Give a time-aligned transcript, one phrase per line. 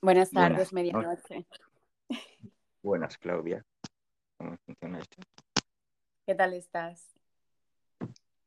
[0.00, 1.46] Buenas tardes, medianoche.
[2.82, 3.64] Buenas, Claudia.
[4.38, 5.22] ¿Cómo funciona esto?
[6.26, 7.14] ¿Qué tal estás?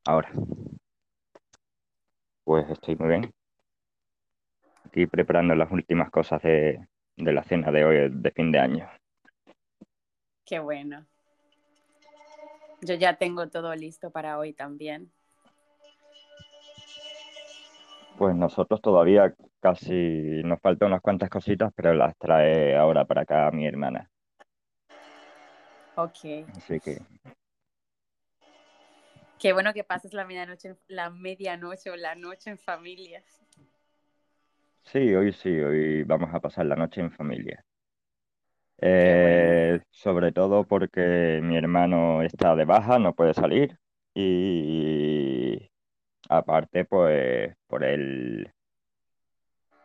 [0.06, 0.32] Ahora.
[2.44, 3.34] Pues estoy muy bien.
[4.86, 8.90] Aquí preparando las últimas cosas de, de la cena de hoy, de fin de año.
[10.46, 11.06] Qué bueno.
[12.82, 15.12] Yo ya tengo todo listo para hoy también.
[18.20, 23.50] Pues nosotros todavía casi nos faltan unas cuantas cositas, pero las trae ahora para acá
[23.52, 24.10] mi hermana.
[25.96, 26.46] Ok.
[26.58, 26.98] Así que
[29.40, 33.24] Qué bueno que pases la medianoche, la medianoche o la noche en familia.
[34.84, 37.64] sí, hoy sí, hoy vamos a pasar la noche en familia.
[39.22, 39.54] Bueno.
[39.62, 43.78] Eh, sobre todo porque mi hermano está de baja, no puede salir
[44.14, 45.70] y
[46.30, 48.54] aparte pues por el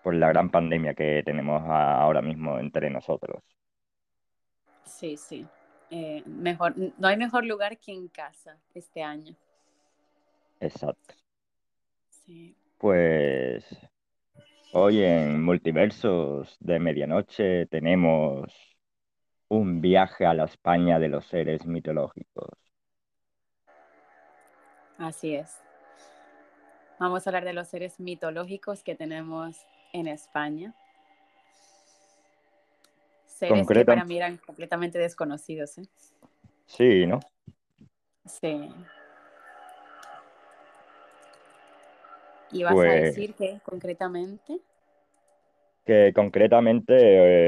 [0.02, 3.42] por la gran pandemia que tenemos ahora mismo entre nosotros.
[4.84, 5.46] Sí, sí.
[5.90, 9.34] Eh, mejor, no hay mejor lugar que en casa este año.
[10.60, 11.14] Exacto.
[12.10, 12.54] Sí.
[12.76, 13.64] Pues
[14.74, 18.52] hoy en Multiversos de Medianoche tenemos
[19.48, 22.50] un viaje a la España de los seres mitológicos.
[24.98, 25.63] Así es.
[26.98, 29.56] Vamos a hablar de los seres mitológicos que tenemos
[29.92, 30.74] en España.
[33.26, 35.78] Seres que para mí eran completamente desconocidos.
[35.78, 35.82] ¿eh?
[36.66, 37.20] Sí, ¿no?
[38.26, 38.70] Sí.
[42.52, 44.60] ¿Y vas a Pues- decir que concretamente?
[45.84, 46.94] Que concretamente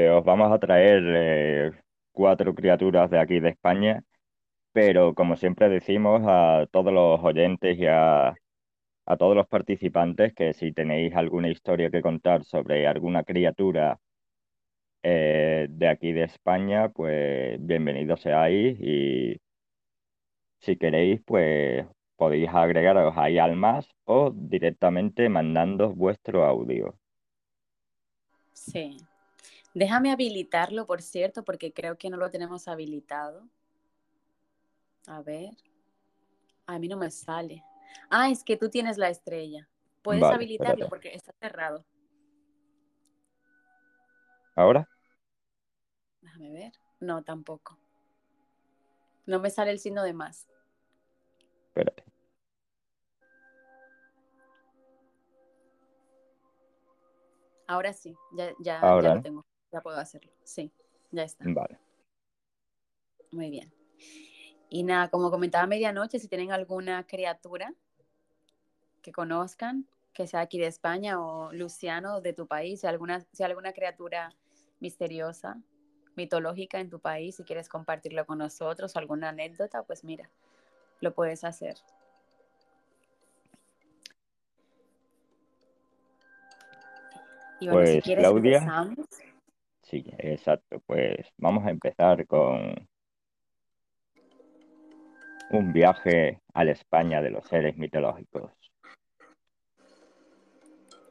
[0.05, 1.71] eh, os vamos a traer eh,
[2.11, 4.03] cuatro criaturas de aquí de España,
[4.73, 8.35] pero como siempre decimos a todos los oyentes y a,
[9.07, 13.99] a todos los participantes que si tenéis alguna historia que contar sobre alguna criatura
[15.01, 19.39] eh, de aquí de España, pues bienvenidos seáis y
[20.59, 21.85] si queréis, pues
[22.17, 26.93] podéis agregaros ahí al más o directamente mandando vuestro audio.
[28.51, 28.97] Sí.
[29.73, 33.47] Déjame habilitarlo, por cierto, porque creo que no lo tenemos habilitado.
[35.05, 35.51] A ver.
[36.65, 37.63] A mí no me sale.
[38.09, 39.67] Ah, es que tú tienes la estrella.
[40.01, 40.89] Puedes Vale, habilitarlo espérate.
[40.89, 41.85] porque está cerrado.
[44.55, 44.87] ¿Ahora?
[46.21, 46.73] Déjame ver.
[46.99, 47.77] No, tampoco.
[49.25, 50.47] No me sale el signo de más.
[51.67, 52.03] Espérate.
[57.67, 59.45] Ahora sí, ya, ya, Ahora, ya lo tengo.
[59.71, 60.31] Ya puedo hacerlo.
[60.43, 60.71] Sí,
[61.11, 61.43] ya está.
[61.47, 61.77] Vale.
[63.31, 63.73] Muy bien.
[64.69, 67.73] Y nada, como comentaba a medianoche, si tienen alguna criatura
[69.01, 73.43] que conozcan, que sea aquí de España o Luciano de tu país, si alguna, si
[73.43, 74.33] alguna criatura
[74.79, 75.61] misteriosa,
[76.15, 80.29] mitológica en tu país, si quieres compartirlo con nosotros, alguna anécdota, pues mira,
[80.99, 81.77] lo puedes hacer.
[87.59, 88.57] Y bueno, si Pues, quieres Claudia.
[88.57, 89.05] empezamos.
[89.83, 90.81] Sí, exacto.
[90.85, 92.87] Pues vamos a empezar con
[95.49, 98.51] un viaje a la España de los seres mitológicos.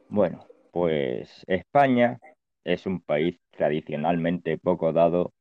[0.09, 2.19] Bueno, pues España
[2.63, 5.33] es un país tradicionalmente poco dado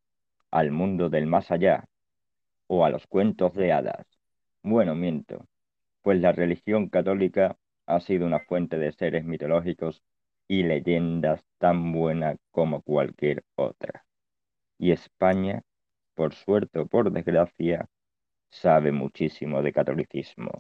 [0.51, 1.85] al mundo del más allá
[2.69, 4.07] o a los cuentos de hadas.
[4.63, 5.47] Bueno, miento,
[6.03, 10.03] pues la religión católica ha sido una fuente de seres mitológicos
[10.49, 14.05] y leyendas tan buena como cualquier otra.
[14.79, 15.63] Y España,
[16.15, 17.89] por suerte o por desgracia,
[18.51, 20.51] sabe muchísimo de catolicismo.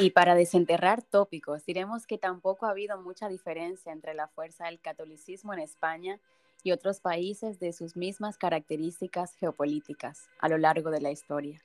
[0.00, 4.80] Y para desenterrar tópicos, diremos que tampoco ha habido mucha diferencia entre la fuerza del
[4.80, 6.20] catolicismo en España
[6.62, 11.60] y otros países de sus mismas características geopolíticas a lo largo de la historia.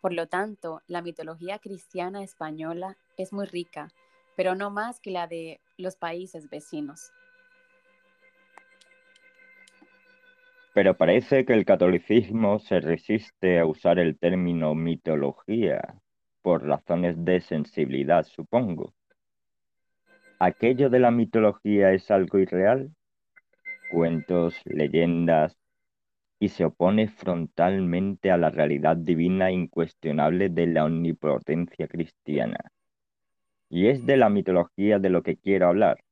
[0.00, 3.88] Por lo tanto, la mitología cristiana española es muy rica,
[4.36, 7.12] pero no más que la de los países vecinos.
[10.74, 16.00] Pero parece que el catolicismo se resiste a usar el término mitología
[16.40, 18.94] por razones de sensibilidad, supongo.
[20.38, 22.90] ¿Aquello de la mitología es algo irreal?
[23.90, 25.56] Cuentos, leyendas,
[26.42, 32.58] y se opone frontalmente a la realidad divina incuestionable de la omnipotencia cristiana.
[33.68, 36.02] Y es de la mitología de lo que quiero hablar,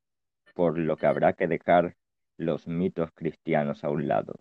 [0.54, 1.96] por lo que habrá que dejar
[2.40, 4.34] los mitos cristianos a un lado.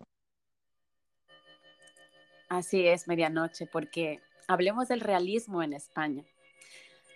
[2.48, 6.24] Así es, medianoche, porque hablemos del realismo en España.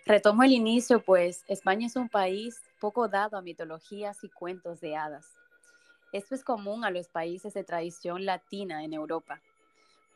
[0.07, 4.95] Retomo el inicio, pues España es un país poco dado a mitologías y cuentos de
[4.95, 5.27] hadas.
[6.13, 9.41] Esto es común a los países de tradición latina en Europa.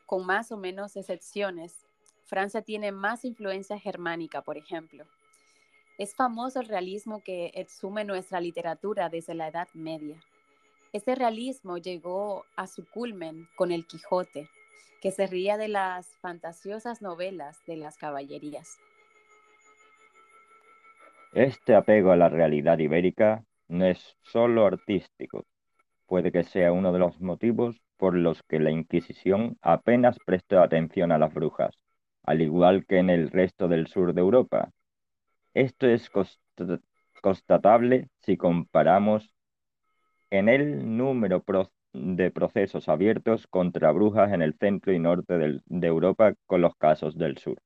[0.05, 1.75] Con más o menos excepciones,
[2.25, 5.05] Francia tiene más influencia germánica, por ejemplo.
[5.97, 10.23] Es famoso el realismo que exhume nuestra literatura desde la Edad Media.
[10.91, 14.49] Este realismo llegó a su culmen con el Quijote,
[15.01, 18.79] que se ría de las fantasiosas novelas de las caballerías.
[21.33, 25.45] Este apego a la realidad ibérica no es solo artístico,
[26.07, 31.11] puede que sea uno de los motivos por los que la Inquisición apenas prestó atención
[31.11, 31.75] a las brujas,
[32.23, 34.71] al igual que en el resto del sur de Europa.
[35.53, 36.09] Esto es
[37.21, 39.29] constatable si comparamos
[40.29, 41.43] en el número
[41.93, 47.17] de procesos abiertos contra brujas en el centro y norte de Europa con los casos
[47.17, 47.61] del sur.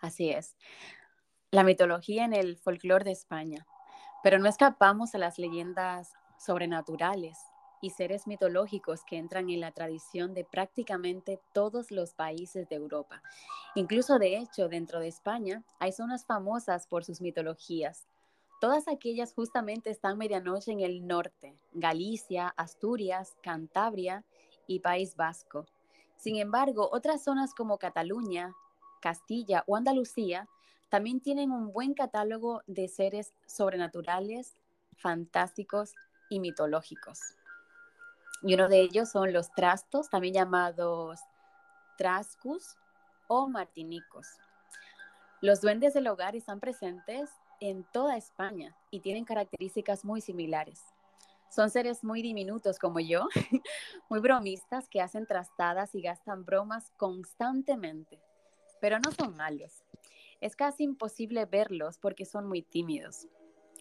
[0.00, 0.56] Así es
[1.52, 3.66] la mitología en el folclore de España,
[4.22, 7.38] pero no escapamos a las leyendas sobrenaturales
[7.82, 13.22] y seres mitológicos que entran en la tradición de prácticamente todos los países de Europa.
[13.74, 18.06] Incluso de hecho, dentro de España hay zonas famosas por sus mitologías.
[18.60, 24.22] Todas aquellas justamente están medianoche en el norte, Galicia, Asturias, Cantabria
[24.66, 25.64] y País Vasco.
[26.18, 28.54] Sin embargo, otras zonas como Cataluña,
[29.00, 30.46] Castilla o Andalucía
[30.90, 34.56] también tienen un buen catálogo de seres sobrenaturales,
[34.94, 35.94] fantásticos
[36.28, 37.18] y mitológicos.
[38.42, 41.20] Y uno de ellos son los trastos, también llamados
[41.96, 42.76] trascus
[43.26, 44.26] o martinicos.
[45.40, 47.30] Los duendes del hogar están presentes
[47.60, 50.82] en toda España y tienen características muy similares.
[51.50, 53.28] Son seres muy diminutos como yo,
[54.08, 58.20] muy bromistas que hacen trastadas y gastan bromas constantemente,
[58.80, 59.84] pero no son malos.
[60.40, 63.26] Es casi imposible verlos porque son muy tímidos.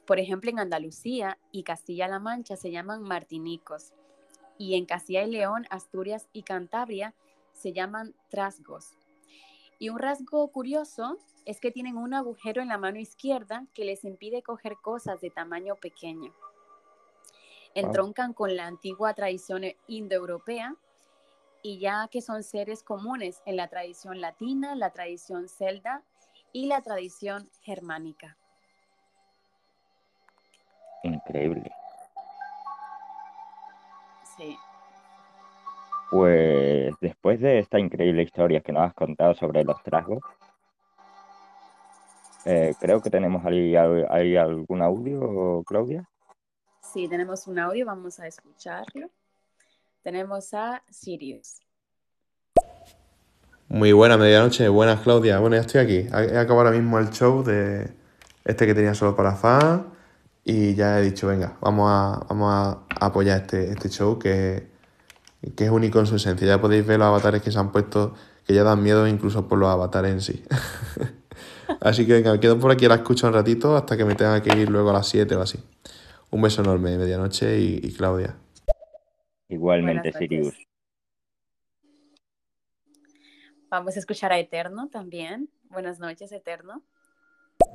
[0.05, 3.93] Por ejemplo, en Andalucía y Castilla-La Mancha se llaman martinicos
[4.57, 7.13] y en Castilla y León, Asturias y Cantabria
[7.53, 8.98] se llaman trasgos.
[9.79, 14.03] Y un rasgo curioso es que tienen un agujero en la mano izquierda que les
[14.03, 16.33] impide coger cosas de tamaño pequeño.
[17.73, 20.75] Entroncan con la antigua tradición indoeuropea
[21.61, 26.03] y ya que son seres comunes en la tradición latina, la tradición celta
[26.51, 28.37] y la tradición germánica.
[31.03, 31.71] Increíble.
[34.35, 34.57] Sí.
[36.11, 40.19] Pues después de esta increíble historia que nos has contado sobre los trasgos,
[42.45, 46.09] eh, creo que tenemos ahí, ahí algún audio, Claudia.
[46.81, 49.09] Sí, tenemos un audio, vamos a escucharlo.
[50.01, 51.59] Tenemos a Sirius.
[53.67, 55.37] Muy buena medianoche, buenas Claudia.
[55.39, 55.97] Bueno, ya estoy aquí.
[56.11, 57.93] He acabado ahora mismo el show de
[58.45, 59.83] este que tenía solo para fans
[60.43, 64.68] y ya he dicho, venga, vamos a, vamos a apoyar este, este show que,
[65.55, 66.47] que es único en su esencia.
[66.47, 68.15] Ya podéis ver los avatares que se han puesto
[68.45, 70.43] que ya dan miedo incluso por los avatares en sí.
[71.81, 74.41] así que venga, me quedo por aquí, la escucho un ratito hasta que me tenga
[74.41, 75.59] que ir luego a las 7 o así.
[76.31, 78.35] Un beso enorme, medianoche y, y Claudia.
[79.47, 80.55] Igualmente, Sirius.
[83.69, 85.49] Vamos a escuchar a Eterno también.
[85.69, 86.83] Buenas noches, Eterno.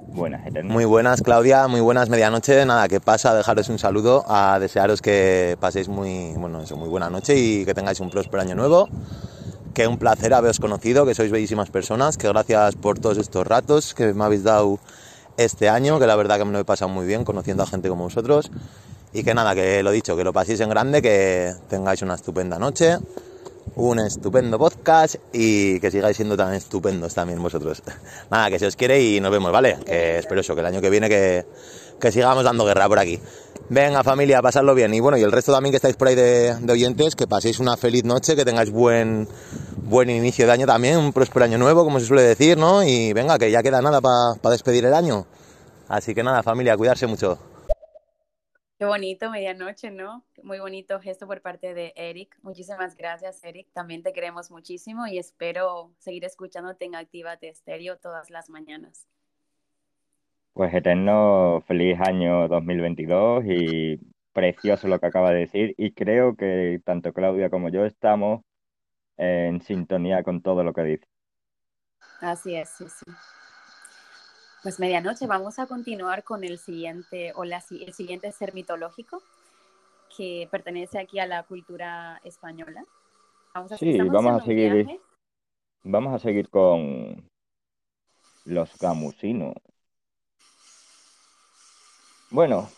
[0.01, 0.43] Buenas.
[0.65, 1.67] Muy buenas, Claudia.
[1.69, 2.65] Muy buenas medianoche.
[2.65, 7.11] Nada, que pasa, dejaros un saludo, a desearos que paséis muy, bueno, eso, muy buena
[7.11, 8.89] noche y que tengáis un próspero año nuevo.
[9.73, 13.95] Que un placer haberos conocido, que sois bellísimas personas, que gracias por todos estos ratos
[13.95, 14.79] que me habéis dado
[15.37, 17.89] este año, que la verdad que me lo he pasado muy bien conociendo a gente
[17.89, 18.51] como vosotros.
[19.13, 22.59] Y que nada, que lo dicho, que lo paséis en grande, que tengáis una estupenda
[22.59, 22.99] noche
[23.77, 27.83] un estupendo podcast y que sigáis siendo tan estupendos también vosotros.
[28.31, 29.79] Nada, que se os quiere y nos vemos, ¿vale?
[29.85, 31.45] Que espero eso, que el año que viene que,
[32.01, 33.21] que sigamos dando guerra por aquí.
[33.69, 34.93] Venga familia, pasadlo bien.
[34.95, 37.61] Y bueno, y el resto también que estáis por ahí de, de, oyentes, que paséis
[37.61, 39.27] una feliz noche, que tengáis buen,
[39.79, 42.83] buen inicio de año también, un próspero año nuevo, como se suele decir, ¿no?
[42.85, 45.27] Y venga, que ya queda nada para pa despedir el año.
[45.89, 47.39] Así que nada, familia, cuidarse mucho.
[48.79, 50.25] Qué bonito, medianoche, ¿no?
[50.45, 52.37] Muy bonito gesto por parte de Eric.
[52.43, 53.67] Muchísimas gracias, Eric.
[53.73, 59.09] También te queremos muchísimo y espero seguir escuchándote en Actívate Estéreo todas las mañanas.
[60.53, 63.99] Pues eterno, feliz año 2022 y
[64.35, 65.75] precioso lo que acaba de decir.
[65.79, 68.43] Y creo que tanto Claudia como yo estamos
[69.17, 71.07] en sintonía con todo lo que dice.
[72.21, 73.11] Así es, sí, sí.
[74.63, 79.23] Pues medianoche vamos a continuar con el siguiente o la, el siguiente ser mitológico
[80.17, 82.85] que pertenece aquí a la cultura española.
[83.55, 85.01] Vamos a, sí, vamos a seguir.
[85.85, 87.29] Vamos a seguir con
[88.45, 89.55] Los gamusinos.
[92.31, 92.69] Bueno,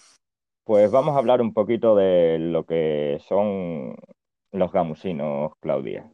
[0.64, 3.97] pues vamos a hablar un poquito de lo que son
[4.52, 6.11] los gamusinos, Claudia.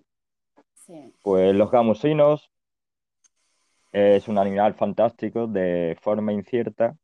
[0.74, 1.14] Sí.
[1.22, 2.50] Pues los gamusinos
[3.92, 6.96] es un animal fantástico de forma incierta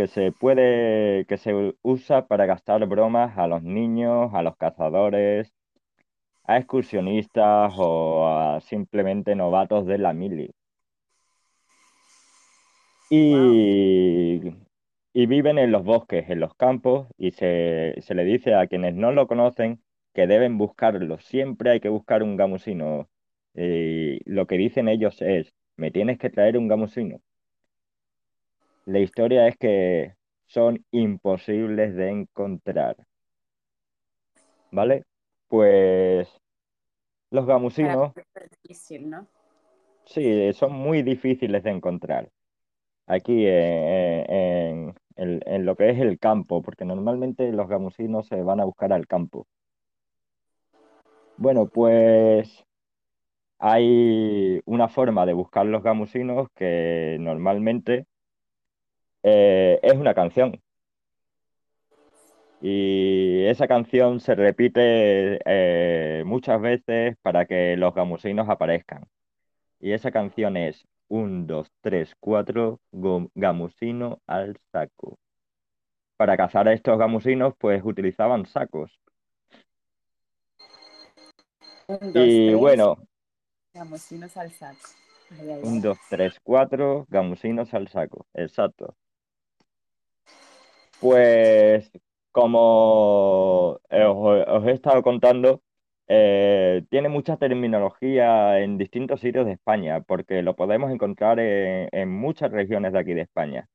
[0.00, 5.52] que se puede, que se usa para gastar bromas a los niños, a los cazadores,
[6.44, 10.54] a excursionistas o a simplemente novatos de la mili.
[13.10, 14.40] Y,
[15.12, 18.94] y viven en los bosques, en los campos, y se, se le dice a quienes
[18.94, 19.82] no lo conocen
[20.14, 21.18] que deben buscarlo.
[21.18, 23.10] Siempre hay que buscar un gamusino.
[23.54, 27.20] Y lo que dicen ellos es, me tienes que traer un gamusino.
[28.90, 30.14] La historia es que
[30.46, 32.96] son imposibles de encontrar.
[34.72, 35.04] ¿Vale?
[35.46, 36.28] Pues
[37.30, 39.28] los gamusinos, es difícil, ¿no?
[40.06, 42.30] sí, son muy difíciles de encontrar.
[43.06, 48.42] Aquí eh, en, en- en lo que es el campo, porque normalmente los gamusinos se
[48.42, 49.46] van a buscar al campo.
[51.36, 52.64] Bueno, pues
[53.60, 58.06] hay una forma de buscar los gamusinos que normalmente
[59.22, 60.60] eh, es una canción.
[62.62, 69.06] Y esa canción se repite eh, muchas veces para que los gamusinos aparezcan.
[69.80, 75.18] Y esa canción es un, dos, tres, cuatro, go- gamusino al saco.
[76.18, 79.00] Para cazar a estos gamusinos, pues utilizaban sacos.
[81.88, 82.98] Un, dos, Y tres, bueno,
[83.72, 84.88] gamusinos al saco.
[85.30, 85.80] Ay, ay, un, ay.
[85.80, 88.26] dos, tres, cuatro, gamusinos al saco.
[88.34, 88.94] Exacto.
[91.00, 91.90] Pues
[92.32, 95.62] como os, os he estado contando,
[96.08, 102.10] eh, tiene mucha terminología en distintos sitios de España, porque lo podemos encontrar en, en
[102.10, 103.68] muchas regiones de aquí de España.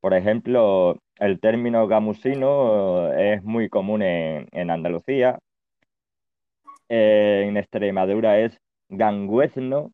[0.00, 5.38] Por ejemplo, el término gamusino eh, es muy común en, en Andalucía,
[6.88, 8.58] eh, en Extremadura es
[8.88, 9.92] ganguezno,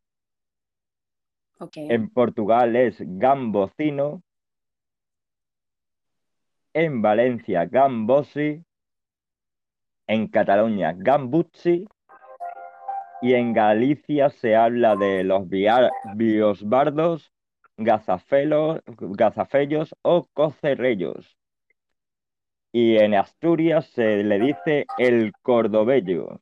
[1.74, 4.22] en Portugal es gambocino,
[6.74, 8.64] en Valencia gambosi,
[10.08, 11.86] en Cataluña gambuzzi
[13.22, 17.32] y en Galicia se habla de los biosbardos,
[17.76, 21.38] gazafelos, gazafellos o cocerrellos.
[22.72, 26.40] Y en Asturias se le dice el cordobello.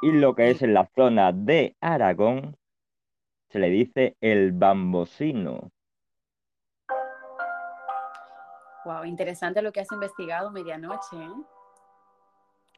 [0.00, 2.56] Y lo que es en la zona de Aragón
[3.48, 5.72] se le dice el bambosino.
[8.90, 11.28] Wow, interesante lo que has investigado medianoche, ¿eh?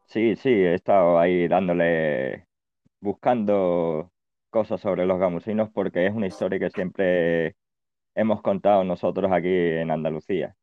[0.04, 2.46] Sí, sí, he estado ahí dándole,
[3.00, 4.10] buscando
[4.50, 7.56] cosas sobre los gamusinos porque es una historia que siempre
[8.14, 10.54] hemos contado nosotros aquí en Andalucía.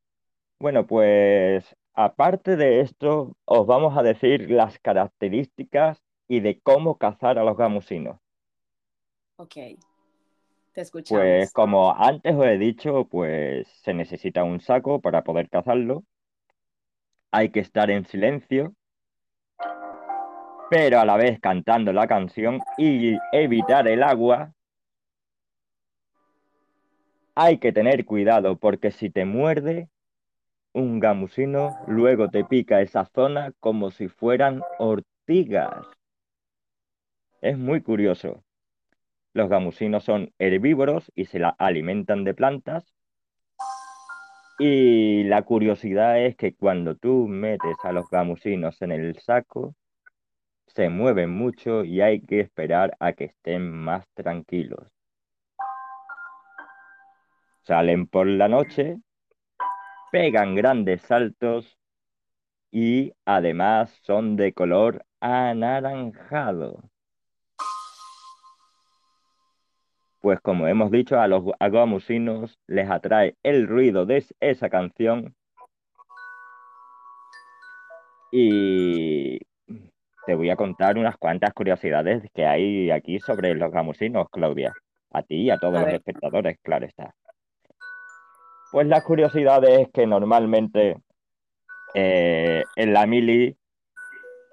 [0.60, 7.40] Bueno, pues aparte de esto, os vamos a decir las características y de cómo cazar
[7.40, 8.20] a los gamusinos.
[9.34, 9.56] Ok,
[10.72, 16.04] te Pues como antes os he dicho, pues se necesita un saco para poder cazarlo.
[17.32, 18.74] Hay que estar en silencio,
[20.70, 24.52] pero a la vez cantando la canción y evitar el agua.
[27.34, 29.88] Hay que tener cuidado porque si te muerde
[30.72, 35.86] un gamusino, luego te pica esa zona como si fueran ortigas.
[37.40, 38.44] Es muy curioso.
[39.32, 42.94] Los gamusinos son herbívoros y se la alimentan de plantas.
[44.58, 49.74] Y la curiosidad es que cuando tú metes a los gamusinos en el saco,
[50.66, 54.86] se mueven mucho y hay que esperar a que estén más tranquilos.
[57.62, 58.98] Salen por la noche,
[60.10, 61.78] pegan grandes saltos
[62.70, 66.90] y además son de color anaranjado.
[70.20, 75.34] Pues como hemos dicho, a los gamusinos les atrae el ruido de esa canción
[78.30, 79.38] y
[80.26, 84.74] te voy a contar unas cuantas curiosidades que hay aquí sobre los gamusinos, Claudia.
[85.12, 87.14] A ti y a todos A los espectadores, claro está.
[88.70, 90.98] Pues las curiosidades es que normalmente
[91.94, 93.56] eh, en la mili,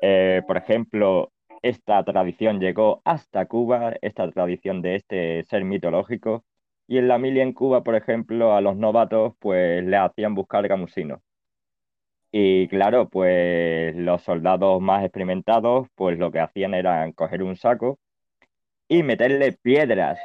[0.01, 6.45] eh, por ejemplo, esta tradición llegó hasta Cuba, esta tradición de este ser mitológico,
[6.87, 10.67] y en la mili en Cuba, por ejemplo, a los novatos pues le hacían buscar
[10.67, 11.21] gamusinos.
[12.31, 17.99] Y claro, pues los soldados más experimentados, pues lo que hacían era coger un saco
[18.87, 20.19] y meterle piedras.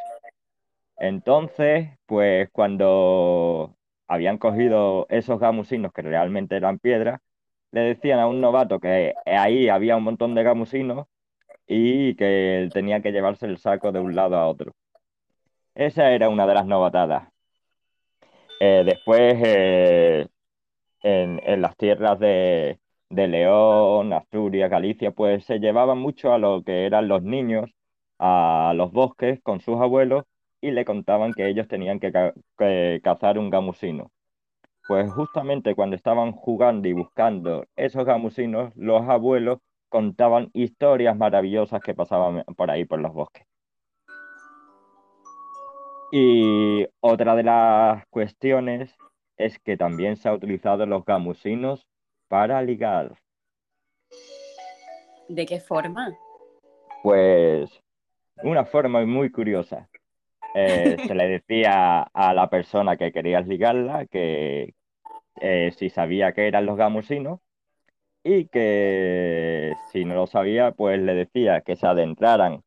[0.98, 3.76] Entonces, pues cuando
[4.08, 7.20] habían cogido esos gamusinos que realmente eran piedras,
[7.72, 11.06] le decían a un novato que ahí había un montón de gamusinos
[11.72, 14.72] y que él tenía que llevarse el saco de un lado a otro.
[15.74, 17.28] Esa era una de las novatadas.
[18.60, 20.26] Eh, después, eh,
[21.02, 22.78] en, en, las tierras de,
[23.10, 27.70] de, León, Asturias, Galicia, pues se llevaban mucho a lo que eran los niños,
[28.18, 30.24] a los bosques con sus abuelos
[30.60, 32.12] y le contaban que ellos tenían que,
[32.58, 34.10] que cazar un gamusino.
[34.88, 39.58] Pues justamente cuando estaban jugando y buscando esos gamusinos, los abuelos
[39.92, 43.46] contaban historias maravillosas que pasaban por ahí, por los bosques.
[46.10, 48.96] Y otra de las cuestiones
[49.36, 51.86] es que también se ha utilizado los gamusinos
[52.28, 53.18] para ligar.
[55.28, 56.16] ¿De qué forma?
[57.02, 57.70] Pues
[58.42, 59.90] una forma muy curiosa.
[60.54, 64.74] Eh, se le decía a la persona que querías ligarla que
[65.42, 67.40] eh, si sabía que eran los gamusinos
[68.24, 72.62] y que si no lo sabía, pues le decía que se adentraran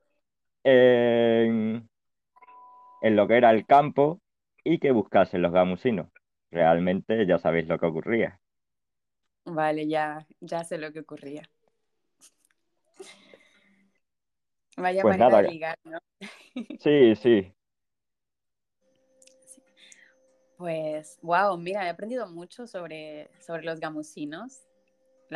[0.64, 1.90] en,
[3.02, 4.20] en lo que era el campo
[4.64, 6.08] y que buscasen los gamusinos.
[6.52, 8.40] Realmente ya sabéis lo que ocurría.
[9.46, 11.50] Vale, ya, ya sé lo que ocurría.
[14.78, 15.42] Vaya Pues manera nada.
[15.42, 15.98] de ligar, ¿no?
[16.78, 17.54] Sí, sí.
[20.58, 24.62] Pues, wow, mira, he aprendido mucho sobre, sobre los gamusinos.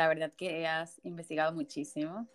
[0.00, 2.26] La verdad que has investigado muchísimo.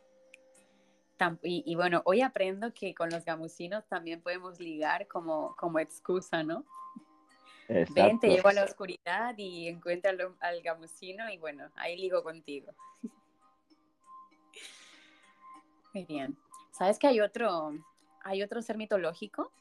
[1.42, 6.44] Y, y bueno, hoy aprendo que con los gamusinos también podemos ligar como, como excusa,
[6.44, 6.64] ¿no?
[7.68, 8.28] Ven, te Exacto.
[8.28, 12.72] llevo a la oscuridad y encuentro al, al gamusino y bueno, ahí ligo contigo.
[15.96, 16.38] Muy bien.
[16.70, 17.72] ¿Sabes que hay otro,
[18.24, 19.52] hay otro ser mitológico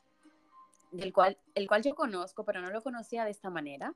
[0.92, 3.94] del cual, el cual yo conozco, pero no lo conocía de esta manera?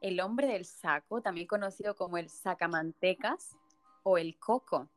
[0.00, 3.56] El hombre del saco, también conocido como el sacamantecas
[4.02, 4.88] o el coco.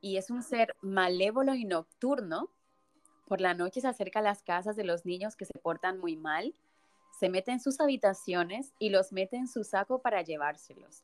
[0.00, 2.50] Y es un ser malévolo y nocturno.
[3.26, 6.16] Por la noche se acerca a las casas de los niños que se portan muy
[6.16, 6.54] mal,
[7.18, 11.02] se mete en sus habitaciones y los mete en su saco para llevárselos.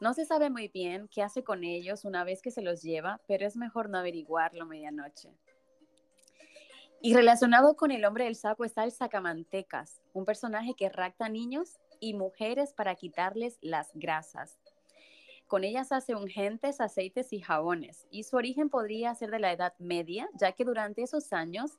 [0.00, 3.20] No se sabe muy bien qué hace con ellos una vez que se los lleva,
[3.26, 5.30] pero es mejor no averiguarlo medianoche.
[7.00, 11.78] Y relacionado con el hombre del saco está el sacamantecas, un personaje que rapta niños
[12.04, 14.58] y mujeres para quitarles las grasas.
[15.46, 19.74] Con ellas hace ungentes, aceites y jabones, y su origen podría ser de la Edad
[19.78, 21.78] Media, ya que durante esos años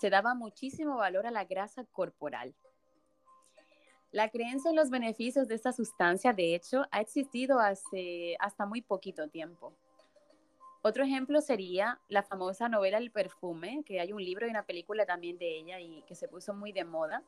[0.00, 2.54] se daba muchísimo valor a la grasa corporal.
[4.10, 8.82] La creencia en los beneficios de esta sustancia, de hecho, ha existido hace hasta muy
[8.82, 9.74] poquito tiempo.
[10.82, 15.06] Otro ejemplo sería la famosa novela El perfume, que hay un libro y una película
[15.06, 17.22] también de ella y que se puso muy de moda.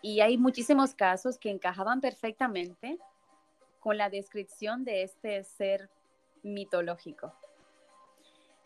[0.00, 2.98] Y hay muchísimos casos que encajaban perfectamente
[3.80, 5.90] con la descripción de este ser
[6.42, 7.32] mitológico.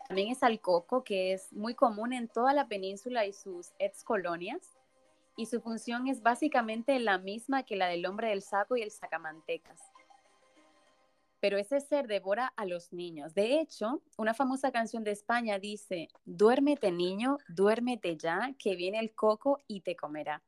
[0.07, 4.03] También está el coco, que es muy común en toda la península y sus ex
[4.03, 4.77] colonias,
[5.35, 8.91] y su función es básicamente la misma que la del hombre del saco y el
[8.91, 9.79] sacamantecas.
[11.39, 13.33] Pero ese ser devora a los niños.
[13.33, 19.13] De hecho, una famosa canción de España dice, duérmete niño, duérmete ya, que viene el
[19.15, 20.41] coco y te comerá.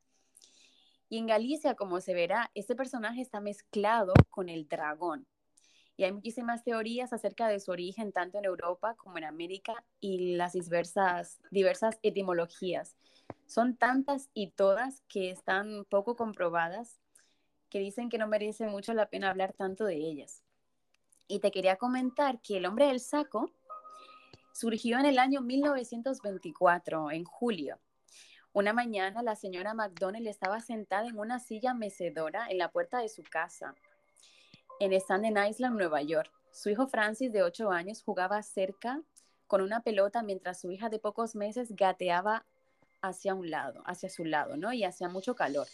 [1.17, 5.25] En Galicia, como se verá, este personaje está mezclado con el dragón.
[5.95, 10.35] Y hay muchísimas teorías acerca de su origen, tanto en Europa como en América, y
[10.35, 12.97] las diversas, diversas etimologías.
[13.45, 16.99] Son tantas y todas que están poco comprobadas,
[17.69, 20.43] que dicen que no merece mucho la pena hablar tanto de ellas.
[21.29, 23.49] Y te quería comentar que el hombre del saco
[24.53, 27.79] surgió en el año 1924, en julio.
[28.55, 33.09] Una mañana la señora McDonnell estaba sentada en una silla mecedora en la puerta de
[33.09, 33.75] su casa,
[34.79, 36.31] en Staten Island, Nueva York.
[36.53, 39.01] Su hijo Francis, de 8 años, jugaba cerca
[39.47, 42.45] con una pelota mientras su hija de pocos meses gateaba
[43.01, 44.71] hacia un lado, hacia su lado, ¿no?
[44.71, 45.67] Y hacía mucho calor.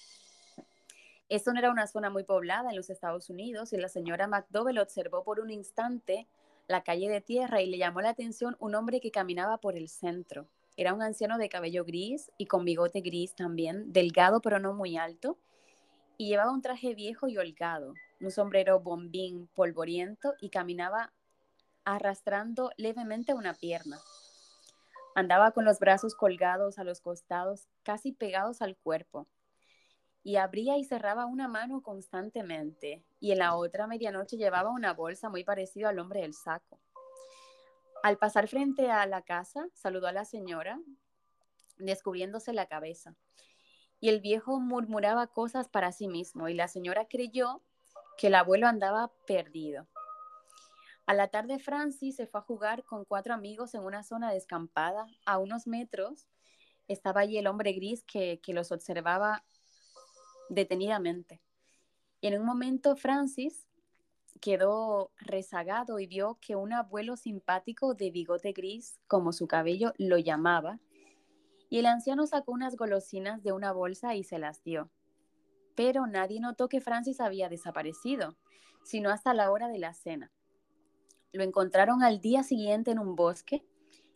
[1.29, 4.79] Esto no era una zona muy poblada en los Estados Unidos y la señora McDowell
[4.79, 6.27] observó por un instante
[6.67, 9.87] la calle de tierra y le llamó la atención un hombre que caminaba por el
[9.87, 10.47] centro.
[10.81, 14.97] Era un anciano de cabello gris y con bigote gris también, delgado pero no muy
[14.97, 15.37] alto,
[16.17, 21.13] y llevaba un traje viejo y holgado, un sombrero bombín polvoriento y caminaba
[21.85, 23.99] arrastrando levemente una pierna.
[25.13, 29.27] Andaba con los brazos colgados a los costados, casi pegados al cuerpo,
[30.23, 35.29] y abría y cerraba una mano constantemente, y en la otra medianoche llevaba una bolsa
[35.29, 36.79] muy parecida al hombre del saco.
[38.03, 40.79] Al pasar frente a la casa, saludó a la señora,
[41.77, 43.15] descubriéndose la cabeza.
[43.99, 47.61] Y el viejo murmuraba cosas para sí mismo y la señora creyó
[48.17, 49.87] que el abuelo andaba perdido.
[51.05, 55.05] A la tarde Francis se fue a jugar con cuatro amigos en una zona descampada.
[55.25, 56.27] A unos metros
[56.87, 59.43] estaba allí el hombre gris que, los observaba
[60.49, 61.41] detenidamente.
[62.21, 63.67] Y en un momento Francis
[64.41, 70.17] quedó rezagado y vio que un abuelo simpático de bigote gris, como su cabello, lo
[70.17, 70.79] llamaba.
[71.69, 74.89] Y el anciano sacó unas golosinas de una bolsa y se las dio.
[75.75, 78.35] Pero nadie notó que Francis había desaparecido,
[78.83, 80.31] sino hasta la hora de la cena.
[81.31, 83.63] Lo encontraron al día siguiente en un bosque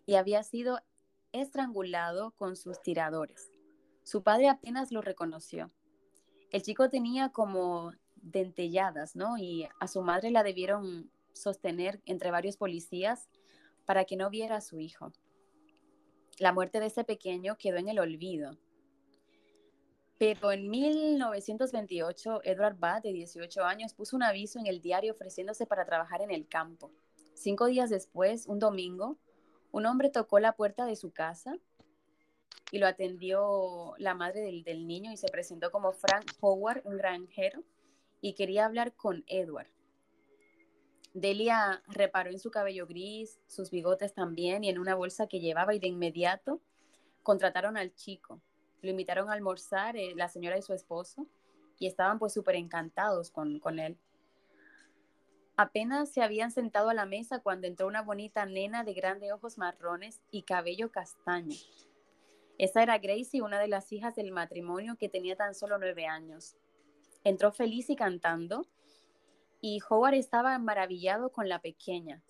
[0.05, 0.79] y había sido
[1.31, 3.49] estrangulado con sus tiradores.
[4.03, 5.71] Su padre apenas lo reconoció.
[6.51, 7.93] El chico tenía como
[8.25, 9.37] dentelladas, ¿no?
[9.37, 13.29] Y a su madre la debieron sostener entre varios policías
[13.85, 15.13] para que no viera a su hijo.
[16.39, 18.57] La muerte de ese pequeño quedó en el olvido.
[20.17, 25.65] Pero en 1928, Edward Bad, de 18 años, puso un aviso en el diario ofreciéndose
[25.65, 26.91] para trabajar en el campo.
[27.33, 29.17] Cinco días después, un domingo,
[29.71, 31.57] un hombre tocó la puerta de su casa
[32.71, 36.97] y lo atendió la madre del, del niño y se presentó como Frank Howard, un
[36.97, 37.63] granjero,
[38.25, 39.67] y quería hablar con Edward.
[41.13, 45.75] Delia reparó en su cabello gris, sus bigotes también y en una bolsa que llevaba
[45.75, 46.59] y de inmediato
[47.21, 48.41] contrataron al chico.
[48.81, 51.27] Lo invitaron a almorzar eh, la señora y su esposo
[51.77, 53.95] y estaban pues súper encantados con, con él.
[55.55, 59.59] Apenas se habían sentado a la mesa cuando entró una bonita nena de grandes ojos
[59.59, 61.55] marrones y cabello castaño.
[62.57, 66.57] Esa era Gracie, una de las hijas del matrimonio que tenía tan solo nueve años.
[67.25, 68.67] Entró feliz y cantando,
[69.59, 72.23] y Howard estaba maravillado con la pequeña,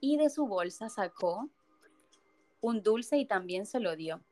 [0.00, 1.48] y de su bolsa sacó
[2.60, 4.24] un dulce y también se lo dio.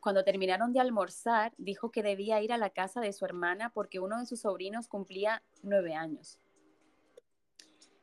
[0.00, 4.00] Cuando terminaron de almorzar, dijo que debía ir a la casa de su hermana porque
[4.00, 6.38] uno de sus sobrinos cumplía nueve años.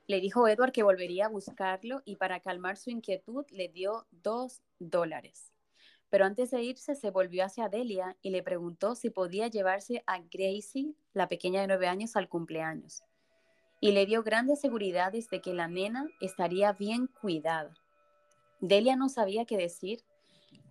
[0.06, 4.62] Le dijo Edward que volvería a buscarlo y para calmar su inquietud le dio dos
[4.78, 5.55] dólares.
[6.16, 10.20] Pero antes de irse se volvió hacia Delia y le preguntó si podía llevarse a
[10.20, 13.04] Gracie, la pequeña de nueve años, al cumpleaños.
[13.82, 17.74] Y le dio grandes seguridades de que la nena estaría bien cuidada.
[18.62, 20.06] Delia no sabía qué decir.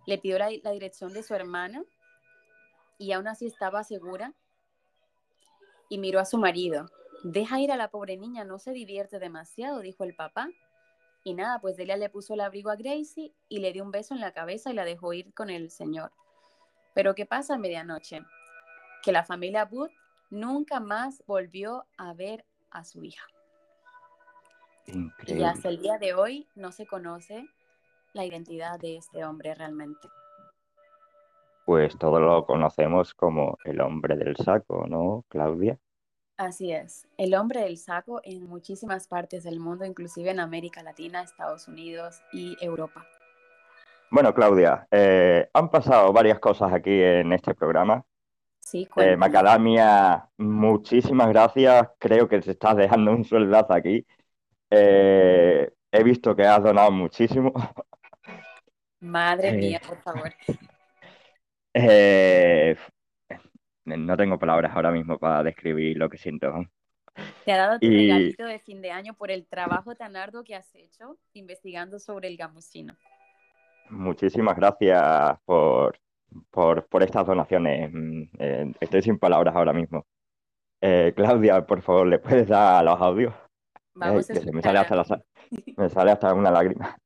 [0.07, 1.83] Le pidió la, la dirección de su hermana
[2.97, 4.33] y aún así estaba segura
[5.89, 6.87] y miró a su marido,
[7.23, 10.49] Deja ir a la pobre niña, no se divierte demasiado, dijo el papá.
[11.25, 14.13] Y nada, pues Delia le puso el abrigo a Gracie y le dio un beso
[14.13, 16.11] en la cabeza y la dejó ir con el señor.
[16.93, 18.21] Pero ¿qué pasa a medianoche?
[19.01, 19.91] Que la familia Booth
[20.29, 23.25] nunca más volvió a ver a su hija.
[24.85, 25.41] Increíble.
[25.41, 27.47] Y hasta el día de hoy no se conoce
[28.13, 30.07] la identidad de este hombre realmente.
[31.65, 35.79] Pues todo lo conocemos como el hombre del saco, ¿no, Claudia?
[36.37, 41.21] Así es, el hombre del saco en muchísimas partes del mundo, inclusive en América Latina,
[41.21, 43.05] Estados Unidos y Europa.
[44.11, 48.03] Bueno, Claudia, eh, han pasado varias cosas aquí en este programa.
[48.59, 49.15] Sí, Eh.
[49.15, 51.87] Macadamia, muchísimas gracias.
[51.99, 54.05] Creo que te estás dejando un sueldazo aquí.
[54.69, 57.53] Eh, he visto que has donado muchísimo.
[58.99, 60.33] Madre mía, por favor.
[61.73, 62.75] Eh,
[63.85, 66.53] no tengo palabras ahora mismo para describir lo que siento.
[67.45, 70.43] Te ha dado tu Y regalito de fin de año por el trabajo tan arduo
[70.43, 72.97] que has hecho investigando sobre el gamusino.
[73.89, 75.97] muchísimas gracias por,
[76.51, 77.91] por, por estas donaciones.
[77.93, 80.05] Mm, eh, estoy sin palabras ahora mismo.
[80.81, 83.33] Eh, Claudia, por favor, ¿le puedes dar a los audios?
[84.01, 84.79] Eh, Vamos a que se me sale escuchar.
[84.79, 85.21] hasta la, sa-
[85.77, 86.97] me sale hasta una lágrima.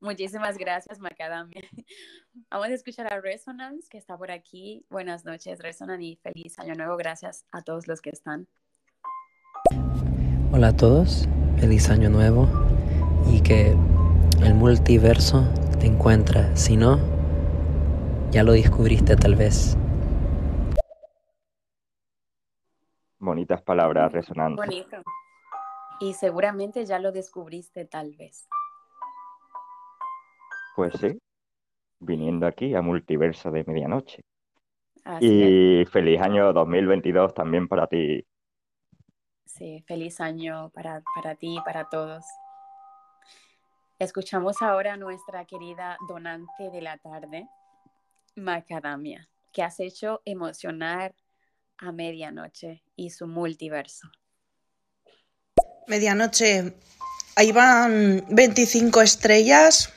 [0.00, 1.62] Muchísimas gracias, Macadamia.
[2.50, 4.84] Vamos a escuchar a Resonance, que está por aquí.
[4.90, 6.96] Buenas noches, Resonance, y feliz año nuevo.
[6.96, 8.46] Gracias a todos los que están.
[10.52, 11.28] Hola a todos,
[11.58, 12.48] feliz año nuevo
[13.30, 13.76] y que
[14.42, 15.44] el multiverso
[15.80, 16.54] te encuentra.
[16.56, 16.98] Si no,
[18.30, 19.76] ya lo descubriste tal vez.
[23.18, 24.64] Bonitas palabras resonantes.
[24.64, 24.96] Bonito.
[26.00, 28.46] Y seguramente ya lo descubriste tal vez.
[30.76, 31.18] Pues sí,
[32.00, 34.22] viniendo aquí a Multiverso de Medianoche.
[35.04, 35.88] Así es.
[35.88, 38.26] Y feliz año 2022 también para ti.
[39.46, 42.26] Sí, feliz año para, para ti y para todos.
[43.98, 47.48] Escuchamos ahora a nuestra querida donante de la tarde,
[48.34, 51.14] Macadamia, que has hecho emocionar
[51.78, 54.10] a medianoche y su multiverso.
[55.86, 56.74] Medianoche,
[57.34, 59.95] ahí van 25 estrellas.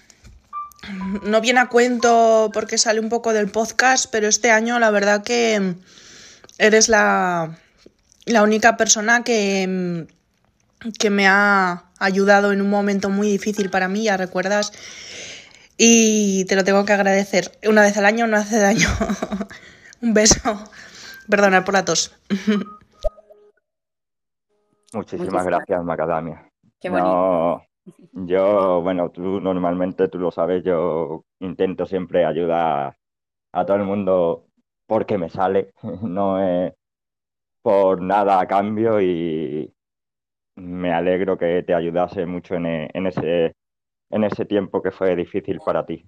[1.23, 5.23] No viene a cuento porque sale un poco del podcast, pero este año la verdad
[5.23, 5.75] que
[6.57, 7.57] eres la,
[8.25, 10.07] la única persona que,
[10.97, 14.71] que me ha ayudado en un momento muy difícil para mí, ya recuerdas.
[15.77, 17.51] Y te lo tengo que agradecer.
[17.67, 18.87] Una vez al año no hace daño.
[20.01, 20.69] un beso.
[21.29, 22.13] Perdona por la tos.
[24.93, 26.49] Muchísimas gracias, Macadamia.
[26.81, 27.07] Qué bonito.
[27.07, 27.61] No,
[28.13, 32.97] yo, bueno, tú normalmente, tú lo sabes, yo intento siempre ayudar
[33.53, 34.45] a todo el mundo
[34.87, 35.73] porque me sale,
[36.03, 36.73] no es
[37.61, 39.73] por nada a cambio y
[40.55, 43.53] me alegro que te ayudase mucho en, e- en ese,
[44.09, 46.05] en ese tiempo que fue difícil para ti.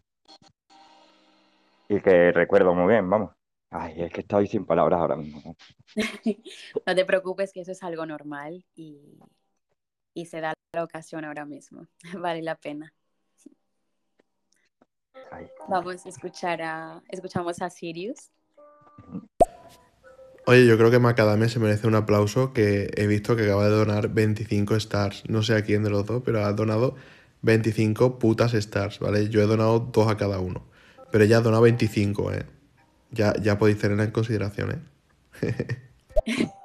[1.89, 3.32] Y que recuerdo muy bien, vamos.
[3.70, 5.56] Ay, es que estoy sin palabras ahora mismo.
[6.86, 9.20] No te preocupes que eso es algo normal y,
[10.13, 11.88] y se da la ocasión ahora mismo.
[12.19, 12.93] Vale la pena.
[15.67, 18.31] Vamos a escuchar a, escuchamos a Sirius.
[20.45, 23.75] Oye, yo creo que Macadamia se merece un aplauso que he visto que acaba de
[23.75, 25.23] donar 25 stars.
[25.29, 26.95] No sé a quién de los dos, pero ha donado
[27.43, 29.29] 25 putas stars, ¿vale?
[29.29, 30.65] Yo he donado dos a cada uno.
[31.12, 32.45] Pero ella ha donado 25, ¿eh?
[33.12, 34.84] Ya, ya podéis tenerla en consideración,
[35.41, 36.51] ¿eh?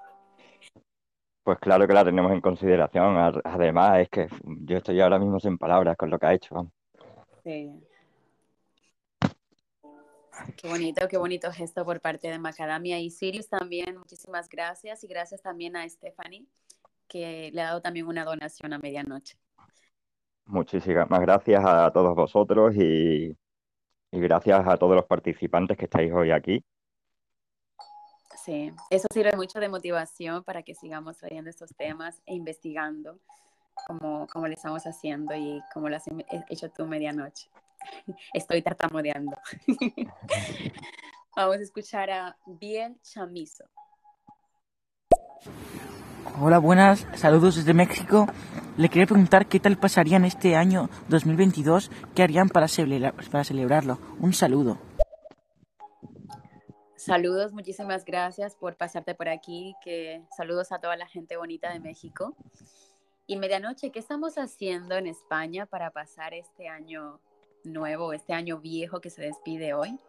[1.46, 3.16] Pues claro que la tenemos en consideración.
[3.16, 6.72] Ad- Además, es que yo estoy ahora mismo sin palabras con lo que ha hecho.
[7.44, 7.70] Sí.
[10.56, 13.96] Qué bonito, qué bonito gesto por parte de Macadamia y Sirius también.
[13.96, 16.48] Muchísimas gracias y gracias también a Stephanie
[17.06, 19.38] que le ha dado también una donación a medianoche.
[20.46, 23.36] Muchísimas gracias a todos vosotros y,
[24.10, 26.64] y gracias a todos los participantes que estáis hoy aquí.
[28.46, 33.18] Sí, eso sirve mucho de motivación para que sigamos trayendo estos temas e investigando
[33.88, 37.50] como, como lo estamos haciendo y como lo has he- hecho tú medianoche.
[38.32, 39.36] Estoy tartamudeando.
[41.36, 43.64] Vamos a escuchar a Biel Chamizo.
[46.40, 48.26] Hola, buenas, saludos desde México.
[48.76, 53.98] Le quería preguntar qué tal pasarían este año 2022, qué harían para, celebra- para celebrarlo.
[54.20, 54.78] Un saludo.
[57.06, 59.76] Saludos, muchísimas gracias por pasarte por aquí.
[59.84, 62.34] Que saludos a toda la gente bonita de México.
[63.28, 67.20] Y medianoche, ¿qué estamos haciendo en España para pasar este año
[67.62, 70.00] nuevo, este año viejo que se despide hoy?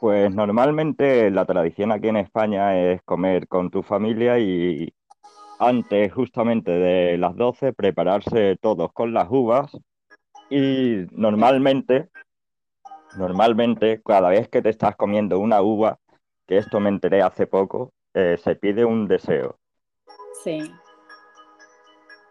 [0.00, 4.90] Pues normalmente la tradición aquí en España es comer con tu familia y
[5.58, 9.70] antes justamente de las 12 prepararse todos con las uvas
[10.48, 12.08] y normalmente,
[13.16, 15.98] normalmente cada vez que te estás comiendo una uva,
[16.46, 19.58] que esto me enteré hace poco, eh, se pide un deseo.
[20.42, 20.72] Sí,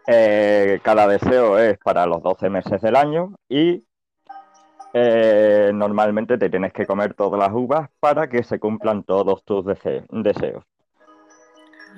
[0.06, 3.82] Eh, cada deseo es para los 12 meses del año y
[4.92, 9.64] eh, normalmente te tienes que comer todas las uvas para que se cumplan todos tus
[9.64, 10.62] dese- deseos.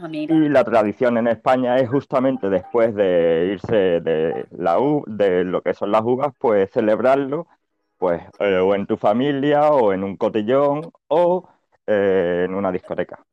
[0.01, 5.45] ah, Y la tradición en España es justamente después de irse de, la u- de
[5.45, 7.47] lo que son las uvas, pues celebrarlo
[7.99, 11.49] pues eh, o en tu familia o en un cotillón o
[11.87, 13.25] eh, en una discoteca.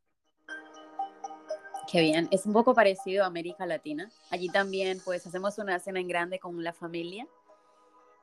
[1.91, 2.27] qué bien.
[2.31, 4.09] Es un poco parecido a América Latina.
[4.31, 7.27] Allí también pues hacemos una cena en grande con la familia.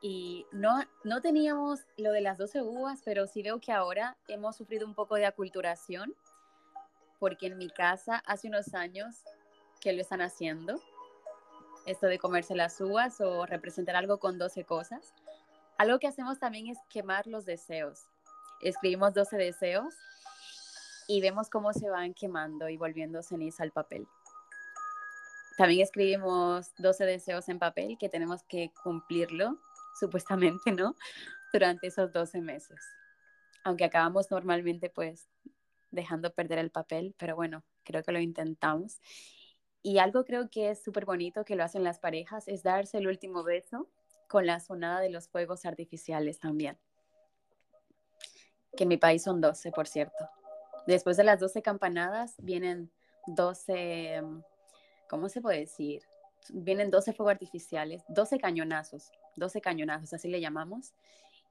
[0.03, 4.57] Y no, no teníamos lo de las 12 uvas, pero sí veo que ahora hemos
[4.57, 6.14] sufrido un poco de aculturación,
[7.18, 9.16] porque en mi casa hace unos años
[9.81, 10.81] que lo están haciendo,
[11.87, 15.12] esto de comerse las uvas o representar algo con 12 cosas.
[15.80, 18.00] Algo que hacemos también es quemar los deseos.
[18.60, 19.94] Escribimos 12 deseos
[21.08, 24.06] y vemos cómo se van quemando y volviendo ceniza al papel.
[25.56, 29.58] También escribimos 12 deseos en papel que tenemos que cumplirlo,
[29.98, 30.96] supuestamente, ¿no?
[31.50, 32.78] Durante esos 12 meses.
[33.64, 35.30] Aunque acabamos normalmente pues
[35.90, 39.00] dejando perder el papel, pero bueno, creo que lo intentamos.
[39.82, 43.06] Y algo creo que es súper bonito que lo hacen las parejas es darse el
[43.06, 43.88] último beso
[44.30, 46.78] con la sonada de los fuegos artificiales también.
[48.76, 50.30] Que en mi país son 12, por cierto.
[50.86, 52.92] Después de las 12 campanadas vienen
[53.26, 54.42] 12, mm,
[55.08, 56.04] ¿cómo se puede decir?
[56.50, 60.94] Vienen 12 fuegos artificiales, 12 cañonazos, 12 cañonazos, así le llamamos.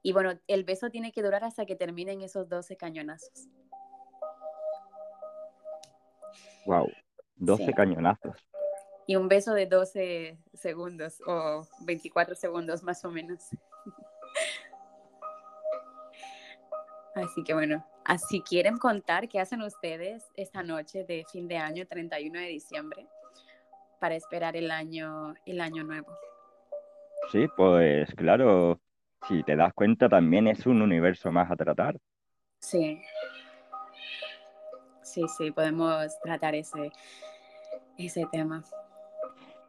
[0.02, 3.50] Y bueno, el beso tiene que durar hasta que terminen esos 12 cañonazos.
[6.66, 6.88] Wow,
[7.36, 7.74] 12 Sí.
[7.74, 8.38] cañonazos.
[9.10, 13.40] Y un beso de 12 segundos o 24 segundos más o menos.
[17.16, 21.88] Así que bueno, así quieren contar qué hacen ustedes esta noche de fin de año,
[21.88, 23.08] 31 de diciembre,
[24.00, 26.16] para esperar el año, el año nuevo.
[27.32, 28.80] Sí, pues claro,
[29.28, 31.98] si te das cuenta también es un universo más a tratar.
[32.60, 33.02] Sí.
[35.02, 36.92] Sí, sí, podemos tratar ese,
[37.98, 38.64] ese tema.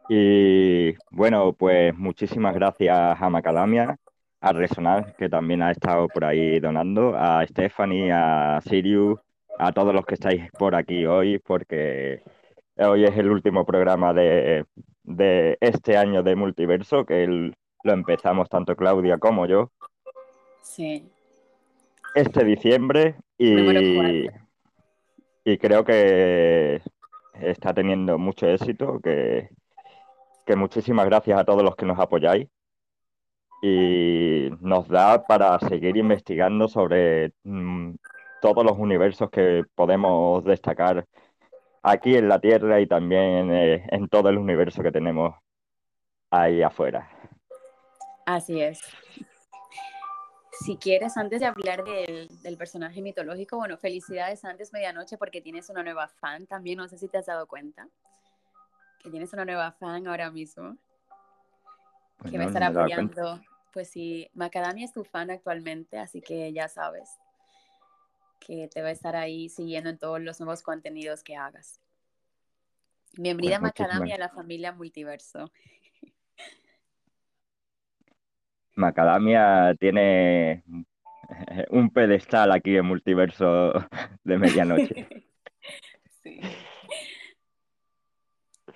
[0.09, 3.95] Y bueno, pues muchísimas gracias a Macadamia,
[4.41, 9.19] a Resonar, que también ha estado por ahí donando, a Stephanie, a Sirius,
[9.57, 12.23] a todos los que estáis por aquí hoy, porque
[12.77, 14.65] hoy es el último programa de,
[15.03, 19.71] de este año de Multiverso, que el- lo empezamos tanto Claudia como yo.
[20.61, 21.09] Sí,
[22.15, 24.25] este diciembre y,
[25.45, 26.81] y creo que
[27.39, 29.49] está teniendo mucho éxito, que,
[30.45, 32.47] que muchísimas gracias a todos los que nos apoyáis
[33.61, 37.93] y nos da para seguir investigando sobre mm,
[38.41, 41.05] todos los universos que podemos destacar
[41.83, 45.35] aquí en la Tierra y también eh, en todo el universo que tenemos
[46.31, 47.09] ahí afuera.
[48.25, 48.79] así es.
[50.63, 55.69] Si quieres, antes de hablar del, del personaje mitológico, bueno, felicidades antes medianoche porque tienes
[55.69, 57.87] una nueva fan también, no sé si te has dado cuenta,
[59.01, 60.77] que tienes una nueva fan ahora mismo,
[62.17, 63.21] Pues que no, va a no estar me cuenta.
[63.21, 63.41] apoyando.
[63.73, 67.09] Pues sí, Macadamia es tu fan actualmente, así que ya sabes
[68.39, 71.79] que te va a estar ahí siguiendo en todos los nuevos contenidos que hagas.
[73.17, 75.51] Bienvenida Pues Macadamia a la familia Multiverso.
[78.75, 80.63] Macadamia tiene
[81.69, 83.73] un pedestal aquí en Multiverso
[84.23, 85.07] de Medianoche.
[86.23, 86.39] sí.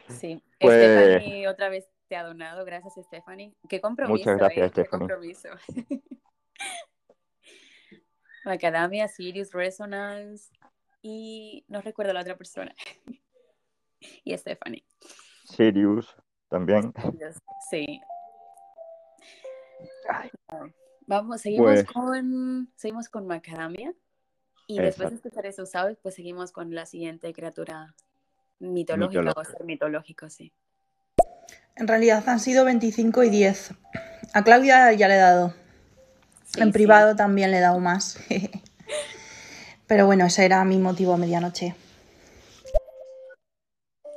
[0.09, 0.43] Sí.
[0.59, 3.55] Pues- Stephanie otra vez te ha donado, gracias Stephanie.
[3.69, 4.71] Qué compromiso, Muchas gracias, ¿eh?
[4.73, 5.07] Qué Stephanie.
[5.07, 5.49] compromiso.
[8.45, 10.49] Macadamia, Sirius, Resonance
[11.01, 12.73] y no recuerdo la otra persona.
[14.23, 14.85] y Stephanie.
[15.45, 16.15] Sirius
[16.49, 16.93] también.
[17.69, 17.99] Sí.
[20.09, 20.29] Ay.
[21.07, 23.93] Vamos, seguimos Pues- con seguimos con Macadamia
[24.67, 27.93] y después de escuchar esos audios, pues seguimos con la siguiente criatura
[28.73, 29.43] mitológica o Mitológica.
[29.43, 30.53] ser mitológico, sí.
[31.75, 33.73] En realidad han sido 25 y 10.
[34.33, 35.53] A Claudia ya le he dado.
[36.45, 36.73] Sí, en sí.
[36.73, 38.17] privado también le he dado más.
[39.87, 41.75] Pero bueno, ese era mi motivo a medianoche.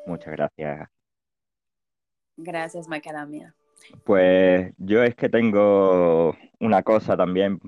[0.07, 0.89] Muchas gracias.
[2.37, 3.55] Gracias, Macadamia.
[4.05, 7.59] Pues yo es que tengo una cosa también.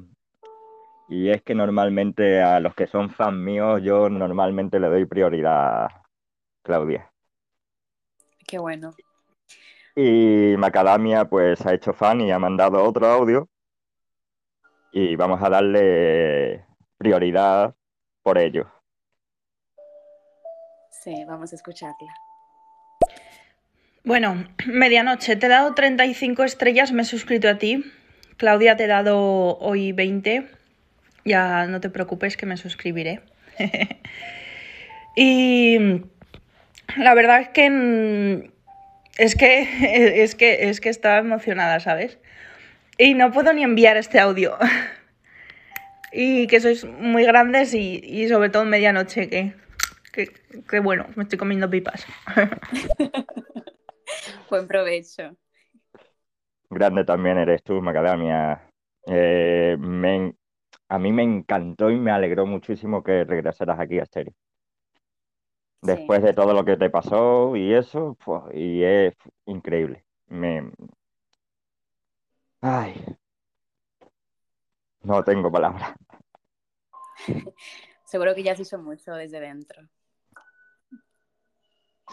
[1.09, 5.89] Y es que normalmente a los que son fan míos, yo normalmente le doy prioridad
[6.63, 7.11] Claudia.
[8.47, 8.95] Qué bueno.
[9.95, 13.49] Y Macadamia pues ha hecho fan y ha mandado otro audio.
[14.93, 16.65] Y vamos a darle
[16.97, 17.75] prioridad
[18.23, 18.71] por ello.
[20.91, 22.13] Sí, vamos a escucharla.
[24.05, 27.85] Bueno, medianoche, te he dado 35 estrellas, me he suscrito a ti.
[28.37, 30.49] Claudia, te he dado hoy 20.
[31.25, 33.21] Ya no te preocupes que me suscribiré.
[35.17, 36.03] y
[36.97, 38.51] la verdad es que mm,
[39.19, 39.63] es que
[40.23, 42.19] es que es que estaba emocionada, ¿sabes?
[42.99, 44.57] Y no puedo ni enviar este audio.
[46.13, 49.55] y que sois muy grandes y, y sobre todo en medianoche, que,
[50.13, 50.33] que,
[50.69, 52.07] que bueno, me estoy comiendo pipas.
[54.51, 55.37] Buen provecho.
[56.69, 58.69] Grande también eres tú, Macadamia.
[59.07, 60.35] Eh, me
[60.89, 64.35] a mí me encantó y me alegró muchísimo que regresaras aquí a Stereo.
[65.83, 69.15] Después de todo lo que te pasó y eso, pues, y es
[69.47, 70.05] increíble.
[70.29, 70.71] Me...
[72.61, 73.03] Ay.
[75.03, 75.95] No tengo palabras.
[78.05, 79.89] Seguro que ya se hizo mucho desde dentro.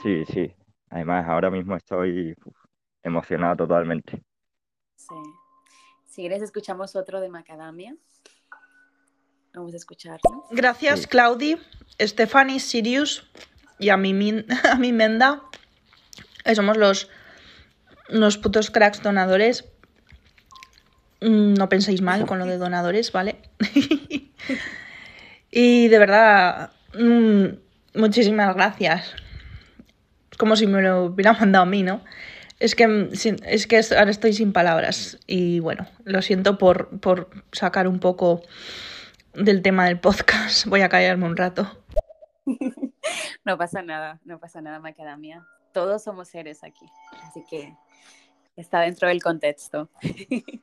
[0.01, 0.55] Sí, sí.
[0.89, 2.55] Además, ahora mismo estoy uf,
[3.03, 4.23] emocionado totalmente.
[4.95, 5.15] Sí.
[6.05, 7.95] Si quieres, escuchamos otro de Macadamia.
[9.53, 10.45] Vamos a escucharlo.
[10.51, 11.07] Gracias, Sí.
[11.07, 11.57] Claudi,
[11.99, 13.29] Stephanie, Sirius
[13.79, 15.41] y a mi, min- a mi Menda.
[16.43, 17.09] que somos los,
[18.09, 19.65] los putos cracks donadores.
[21.21, 23.35] Mm, No penséis mal con lo de donadores, ¿vale?
[25.51, 29.13] y de verdad, mm, muchísimas gracias.
[30.31, 32.01] Es como si me lo hubiera mandado a mí, ¿no?
[32.59, 33.09] Es que, mm,
[33.45, 35.17] es que ahora estoy sin palabras.
[35.27, 38.41] Y bueno, lo siento por, por sacar un poco
[39.33, 40.65] del tema del podcast.
[40.67, 41.77] Voy a callarme un rato.
[43.45, 45.45] No pasa nada, no pasa nada, Macadamia.
[45.73, 46.85] Todos somos seres aquí,
[47.23, 47.73] así que
[48.55, 49.89] está dentro del contexto.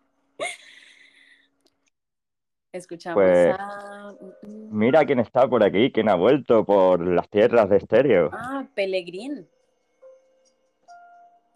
[2.72, 4.12] Escuchamos Pues, a...
[4.42, 8.30] Mira quién está por aquí, quién ha vuelto por las tierras de Estéreo.
[8.32, 9.46] Ah, Pelegrín.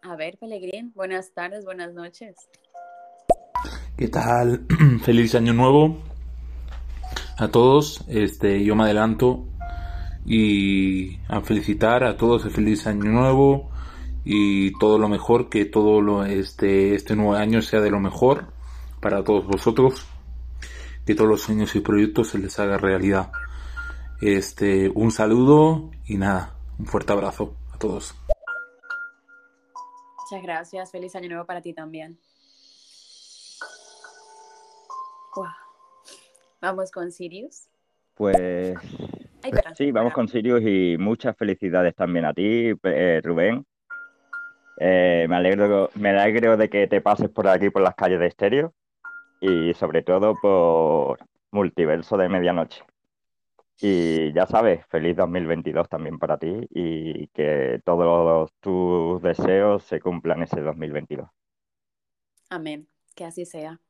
[0.03, 2.37] A ver, Pelegrín, buenas tardes, buenas noches.
[3.97, 4.65] ¿Qué tal?
[5.03, 5.99] Feliz año nuevo
[7.37, 8.05] a todos.
[8.09, 9.45] Este, yo me adelanto
[10.29, 13.71] y a felicitar a todos el feliz año nuevo
[14.27, 18.53] y todo lo mejor, que todo lo, este, este nuevo año sea de lo mejor
[19.01, 20.07] para todos vosotros,
[21.07, 23.33] que todos los sueños y proyectos se les haga realidad.
[24.21, 28.15] Este, un saludo y nada, un fuerte abrazo a todos.
[30.31, 32.19] Muchas gracias, feliz año nuevo para ti también.
[35.35, 35.47] Wow.
[36.61, 37.69] Vamos con Sirius.
[38.15, 38.77] Pues
[39.53, 43.65] Ay, sí, vamos con Sirius y muchas felicidades también a ti, eh, Rubén.
[44.81, 48.27] Eh, me, alegro, me alegro de que te pases por aquí, por las calles de
[48.27, 48.75] Estéreo
[49.41, 51.19] y sobre todo por
[51.51, 52.85] Multiverso de Medianoche.
[53.81, 60.43] Y ya sabes, feliz 2022 también para ti y que todos tus deseos se cumplan
[60.43, 61.29] ese 2022.
[62.51, 62.89] Amén.
[63.15, 63.81] Que así sea.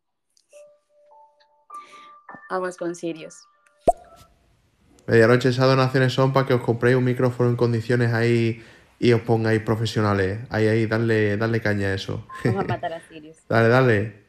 [2.50, 3.46] Vamos con Sirius.
[5.08, 8.62] Medianoche esas donaciones son para que os compréis un micrófono en condiciones ahí
[8.98, 10.40] y os pongáis profesionales.
[10.50, 12.26] Ahí, ahí, darle, darle caña a eso.
[12.44, 13.38] Vamos a matar a Sirius.
[13.48, 14.28] Dale, dale.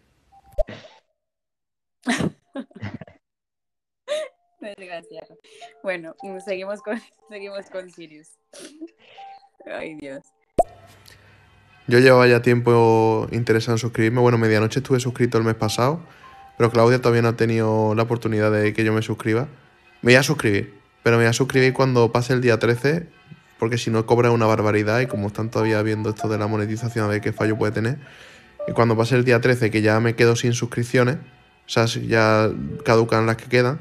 [4.62, 5.38] Desgraciado.
[5.84, 6.16] Bueno,
[6.46, 6.98] seguimos con,
[7.30, 8.38] seguimos con Sirius.
[9.66, 10.24] Ay, Dios.
[11.88, 14.22] Yo llevaba ya tiempo interesado en suscribirme.
[14.22, 16.00] Bueno, medianoche estuve suscrito el mes pasado,
[16.58, 19.50] pero Claudia todavía no ha tenido la oportunidad de que yo me suscriba.
[20.02, 20.74] Me voy a suscribir,
[21.04, 23.08] pero me voy a suscribir cuando pase el día 13,
[23.60, 27.04] porque si no cobra una barbaridad y como están todavía viendo esto de la monetización,
[27.04, 27.98] a ver qué fallo puede tener.
[28.68, 32.50] Y cuando pase el día 13, que ya me quedo sin suscripciones, o sea, ya
[32.86, 33.80] caducan las que quedan,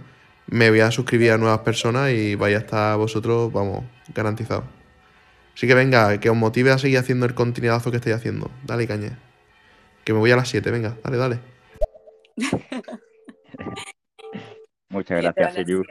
[0.49, 4.65] me voy a suscribir a nuevas personas y vaya a estar vosotros, vamos, garantizado.
[5.55, 8.51] Así que venga, que os motive a seguir haciendo el contenidazo que estáis haciendo.
[8.65, 9.19] Dale, caña.
[10.05, 11.41] Que me voy a las 7, venga, dale, dale.
[14.91, 15.87] Muchas gracias, Sirius.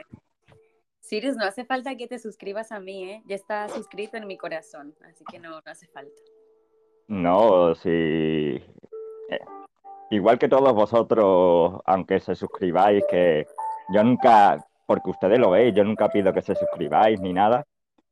[1.00, 3.22] Sirius, no hace falta que te suscribas a mí, ¿eh?
[3.26, 6.20] Ya está suscrito en mi corazón, así que no, no hace falta.
[7.06, 7.88] No, si...
[7.88, 8.60] eh,
[10.10, 13.46] igual que todos vosotros, aunque se suscribáis, que
[13.88, 17.64] yo nunca, porque ustedes lo veis, yo nunca pido que se suscribáis ni nada.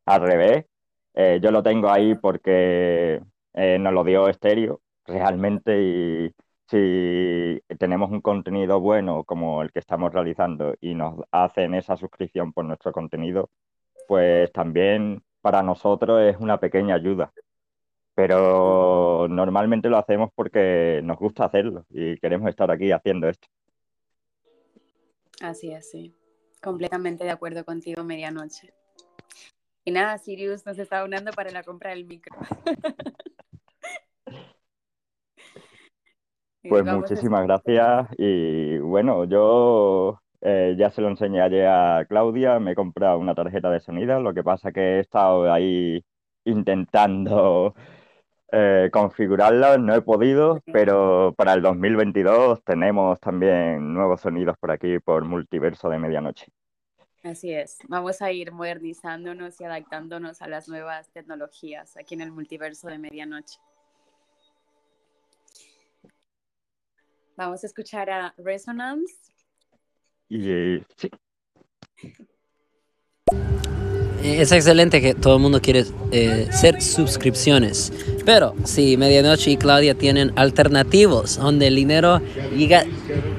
[0.07, 0.65] Al revés,
[1.13, 3.21] eh, yo lo tengo ahí porque
[3.53, 6.35] eh, nos lo dio Estéreo realmente y
[6.69, 12.53] si tenemos un contenido bueno como el que estamos realizando y nos hacen esa suscripción
[12.53, 13.51] por nuestro contenido,
[14.09, 17.33] pues también para nosotros es una pequeña ayuda.
[18.15, 23.47] Pero normalmente lo hacemos porque nos gusta hacerlo y queremos estar aquí haciendo esto.
[25.41, 26.15] Así es, sí.
[26.63, 28.73] Completamente de acuerdo contigo, medianoche.
[29.85, 32.37] Y nada, Sirius nos está unando para la compra del micro.
[36.56, 42.59] Y Pues muchísimas gracias y bueno, yo eh, ya se lo enseñé ayer a Claudia,
[42.61, 46.05] me he comprado una tarjeta de sonido, lo que pasa que he estado ahí
[46.45, 47.75] intentando
[48.53, 54.99] eh, configurarla, no he podido, pero para el 2022 tenemos también nuevos sonidos por aquí
[54.99, 56.47] por Multiverso de Medianoche.
[57.27, 57.79] Así es.
[57.89, 62.99] Vamos a ir modernizándonos y adaptándonos a las nuevas tecnologías aquí en el multiverso de
[62.99, 63.59] medianoche.
[67.37, 69.15] Vamos a escuchar a Resonance.
[70.29, 71.11] Y eh, sí,
[74.23, 77.93] Es excelente que todo el mundo quiere eh, ser suscripciones.
[78.25, 82.21] Pero si Medianoche y Claudia tienen alternativos donde el dinero
[82.57, 82.85] llega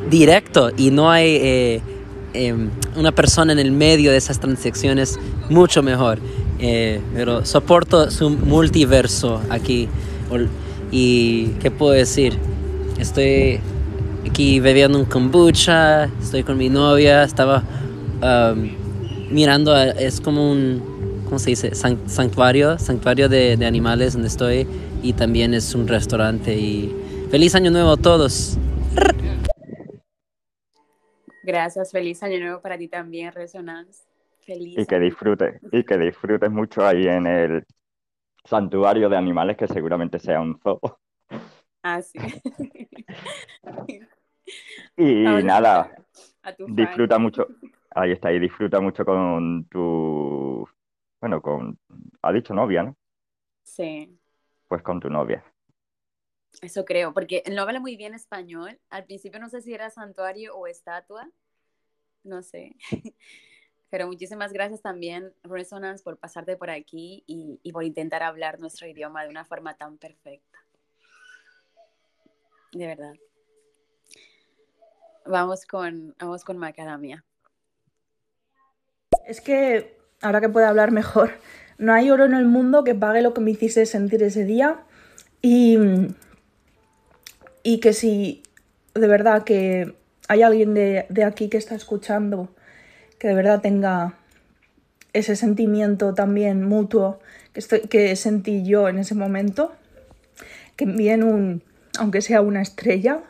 [0.10, 1.82] directo y no hay eh,
[2.34, 5.20] em, una persona en el medio de esas transacciones,
[5.50, 6.20] mucho mejor.
[6.60, 9.89] Eh, pero soporto su multiverso aquí.
[10.91, 12.38] ¿Y qué puedo decir?
[12.98, 13.60] Estoy
[14.30, 17.63] aquí bebiendo un kombucha, estoy con mi novia, estaba
[18.21, 18.69] um,
[19.32, 21.75] mirando, a- es como un, ¿cómo se dice?
[21.75, 24.67] San- santuario, santuario de, de animales donde estoy
[25.03, 26.93] y también es un restaurante y
[27.30, 28.57] feliz año nuevo a todos.
[31.43, 34.03] Gracias, feliz año nuevo para ti también, Resonance.
[34.45, 34.78] Feliz.
[34.78, 37.65] y que disfrutes, y que disfrutes mucho ahí en el
[38.45, 40.80] santuario de animales que seguramente sea un zoo.
[41.84, 42.17] Ah, sí.
[44.98, 45.91] Y nada,
[46.43, 46.56] fan.
[46.76, 47.48] disfruta mucho.
[47.91, 50.68] Ahí está, y disfruta mucho con tu,
[51.22, 51.80] bueno, con,
[52.22, 52.95] ha dicho novia, ¿no?
[53.64, 54.18] Sí,
[54.68, 55.43] Pues con tu novia.
[56.62, 58.80] eso creo, porque él no habla muy bien español.
[58.89, 61.30] Al principio no sé si era santuario o estatua,
[62.24, 62.76] no sé.
[63.89, 68.88] Pero muchísimas gracias también, Resonance, por pasarte por aquí y, y por intentar hablar nuestro
[68.88, 70.60] idioma de una forma tan perfecta.
[72.74, 73.14] De verdad.
[75.28, 77.23] Vamos con, vamos con Macadamia.
[79.25, 81.32] Es que, ahora que puedo hablar mejor,
[81.78, 84.80] no hay oro en el mundo que pague lo que me hiciste sentir ese día.
[85.41, 85.78] Y,
[87.63, 88.43] y que si
[88.93, 89.95] de verdad que
[90.28, 92.49] hay alguien de, de aquí que está escuchando,
[93.19, 94.17] que de verdad tenga
[95.13, 97.19] ese sentimiento también mutuo
[97.53, 99.73] que, estoy, que sentí yo en ese momento,
[100.75, 101.63] que envíen un,
[101.97, 103.23] aunque sea una estrella,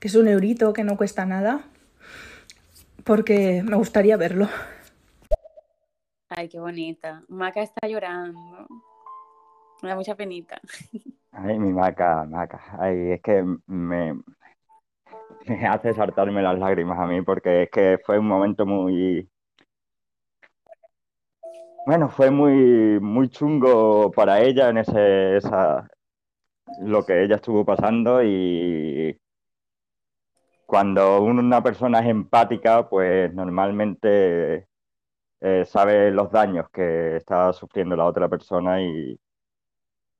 [0.00, 1.60] que es un eurito que no cuesta nada,
[3.04, 4.48] porque me gustaría verlo.
[6.30, 7.22] Ay, qué bonita.
[7.28, 8.66] Maca está llorando.
[9.82, 10.60] Me da mucha penita.
[11.32, 12.76] Ay, mi Maca, Maca.
[12.78, 14.14] Ay, es que me,
[15.46, 19.28] me hace saltarme las lágrimas a mí porque es que fue un momento muy...
[21.86, 25.88] Bueno, fue muy, muy chungo para ella en ese, esa,
[26.82, 29.18] lo que ella estuvo pasando y
[30.70, 34.68] cuando una persona es empática, pues normalmente
[35.40, 39.18] eh, sabe los daños que está sufriendo la otra persona y,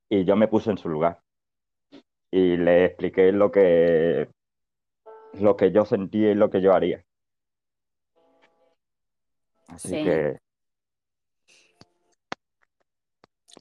[0.08, 1.22] y yo me puse en su lugar
[2.32, 4.28] y le expliqué lo que
[5.34, 7.04] lo que yo sentía y lo que yo haría.
[9.68, 10.02] Así Sí.
[10.02, 10.38] que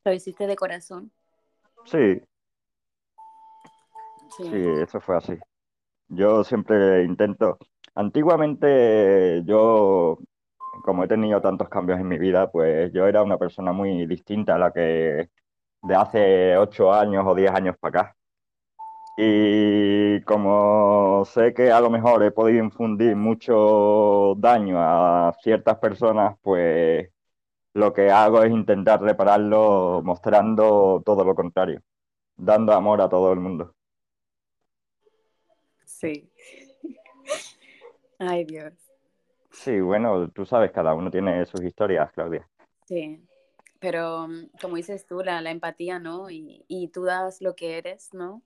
[0.03, 1.11] Lo hiciste de corazón.
[1.85, 2.19] sí,
[4.35, 4.43] Sí.
[4.49, 5.37] sí, eso fue así.
[6.09, 7.57] Yo siempre intento.
[7.95, 10.17] Antiguamente yo,
[10.83, 14.55] como he tenido tantos cambios en mi vida, pues yo era una persona muy distinta
[14.55, 15.29] a la que
[15.83, 18.17] de hace ocho años o diez años para acá.
[19.17, 26.35] Y como sé que a lo mejor he podido infundir mucho daño a ciertas personas,
[26.41, 27.09] pues
[27.73, 31.81] lo que hago es intentar repararlo mostrando todo lo contrario,
[32.37, 33.75] dando amor a todo el mundo.
[35.99, 36.31] Sí.
[38.19, 38.73] Ay, Dios.
[39.51, 42.47] Sí, bueno, tú sabes, cada uno tiene sus historias, Claudia.
[42.85, 43.21] Sí.
[43.79, 46.29] Pero mm, como dices tú, la, la empatía, ¿no?
[46.29, 48.41] Y, y tú das lo que eres, ¿no?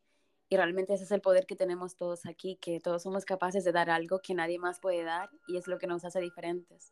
[0.50, 3.72] Y realmente ese es el poder que tenemos todos aquí, que todos somos capaces de
[3.72, 6.92] dar algo que nadie más puede dar y es lo que nos hace diferentes.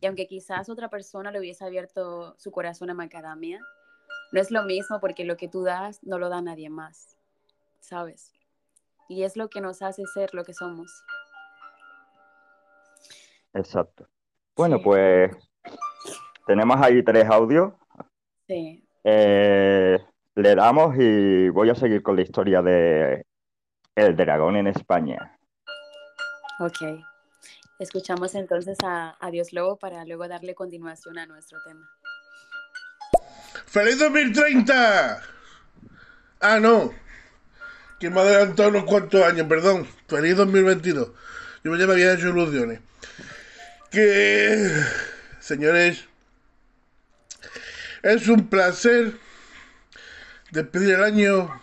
[0.00, 3.60] Y aunque quizás otra persona le hubiese abierto su corazón a Macadamia,
[4.32, 7.16] no es lo mismo porque lo que tú das no lo da nadie más,
[7.80, 8.35] ¿sabes?
[9.08, 10.90] Y es lo que nos hace ser lo que somos.
[13.54, 14.08] Exacto.
[14.56, 14.82] Bueno, Sí.
[14.84, 15.36] pues
[16.46, 17.72] tenemos ahí tres audios.
[18.46, 18.84] Sí.
[19.04, 19.98] Eh,
[20.34, 23.24] le damos y voy a seguir con la historia de
[23.94, 25.38] El dragón en España.
[26.60, 26.78] Ok.
[27.78, 31.86] Escuchamos entonces a, a Dios Lobo para luego darle continuación a nuestro tema.
[33.66, 35.22] ¡Feliz 2030!
[36.40, 36.90] Ah, no.
[37.98, 39.86] Que me ha adelantado unos cuantos años, perdón.
[40.08, 41.08] Feliz 2022.
[41.64, 42.80] Yo me había hecho ilusiones.
[43.90, 44.70] Que,
[45.40, 46.04] señores,
[48.02, 49.14] es un placer
[50.50, 51.60] despedir el año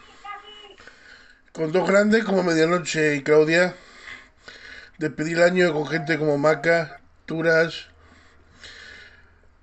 [1.53, 3.75] con dos grandes como Medianoche y Claudia.
[4.97, 7.87] Despedir el año con gente como Maca, Turas,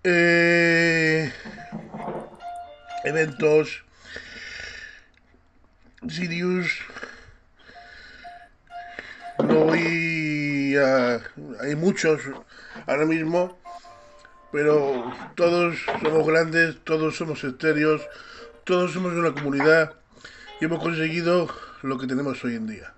[0.04, 1.30] eh,
[3.04, 3.84] eventos,
[6.10, 6.80] Sirius,
[9.38, 11.20] no voy a-
[11.60, 12.20] hay muchos
[12.86, 13.58] ahora mismo,
[14.52, 18.02] pero todos somos grandes, todos somos estéreos,
[18.64, 19.94] todos somos una comunidad
[20.60, 21.48] y hemos conseguido
[21.82, 22.92] lo que tenemos hoy en día.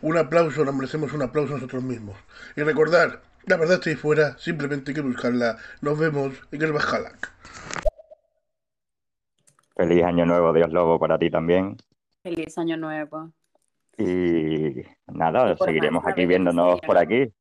[0.00, 2.16] Un aplauso, nos merecemos un aplauso nosotros mismos.
[2.56, 5.58] Y recordar, la verdad está ahí fuera, simplemente hay que buscarla.
[5.80, 7.32] Nos vemos en el Bajalac.
[9.76, 11.76] Feliz año nuevo, Dios Lobo, para ti también.
[12.28, 13.32] Feliz año nuevo.
[13.96, 17.32] Y nada, Y seguiremos aquí viéndonos por aquí.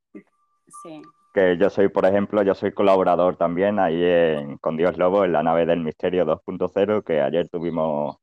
[0.81, 1.01] Sí.
[1.33, 5.33] Que yo soy, por ejemplo, yo soy colaborador también ahí en, con Dios Lobo en
[5.33, 8.17] la nave del misterio 2.0, que ayer tuvimos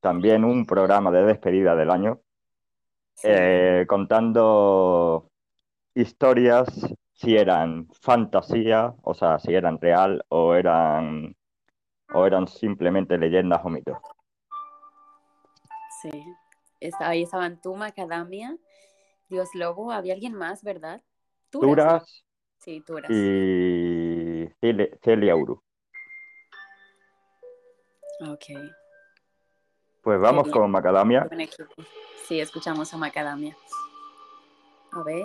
[0.00, 2.20] también un programa de despedida del año,
[3.14, 3.26] sí.
[3.28, 5.30] eh, contando
[5.94, 6.68] historias,
[7.12, 11.34] si eran fantasía, o sea, si eran real o eran,
[12.14, 13.98] o eran simplemente leyendas o mitos.
[16.02, 16.24] Sí.
[16.80, 18.56] Está- ahí estaban tú, Macadamia,
[19.28, 21.00] Dios Lobo, había alguien más, ¿verdad?
[21.50, 22.24] Turas,
[22.58, 23.10] Sí, Turas.
[23.10, 24.48] y
[25.02, 25.62] Celia Uru.
[28.28, 28.44] Ok.
[30.02, 31.28] Pues vamos con Macadamia.
[32.26, 33.56] Sí, escuchamos a Macadamia.
[34.92, 35.24] A ver,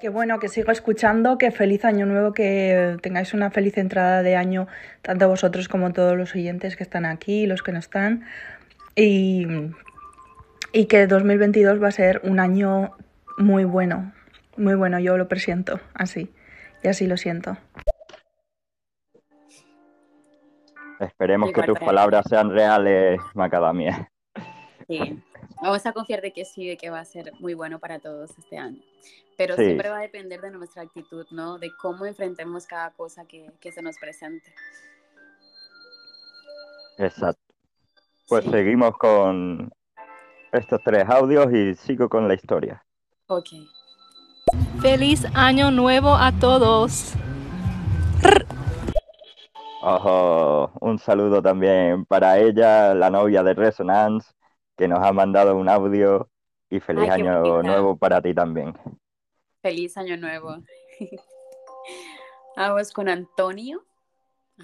[0.00, 4.36] Que bueno, que sigo escuchando, que feliz año nuevo, que tengáis una feliz entrada de
[4.36, 4.66] año,
[5.00, 8.26] tanto vosotros como todos los oyentes que están aquí y los que no están.
[8.94, 9.46] Y,
[10.76, 12.90] y que 2022 va a ser un año
[13.38, 14.12] muy bueno,
[14.58, 16.30] muy bueno, yo lo presiento así,
[16.82, 17.56] y así lo siento.
[21.00, 24.12] Esperemos que tus palabras sean reales, Macadamia.
[24.86, 25.18] Sí,
[25.62, 28.36] vamos a confiar de que sí, de que va a ser muy bueno para todos
[28.38, 28.82] este año.
[29.38, 31.58] Pero siempre va a depender de nuestra actitud, ¿no?
[31.58, 34.52] De cómo enfrentemos cada cosa que, se nos presente.
[36.98, 37.40] Exacto.
[38.28, 39.70] Pues seguimos con
[40.56, 42.84] estos tres audios y sigo con la historia.
[43.28, 43.48] Ok.
[44.80, 47.14] Feliz año nuevo a todos.
[49.82, 54.32] Ojo, un saludo también para ella, la novia de Resonance,
[54.76, 56.28] que nos ha mandado un audio
[56.70, 58.74] y feliz año nuevo para ti también.
[59.62, 60.56] Feliz año nuevo.
[62.56, 63.84] Vamos con Antonio.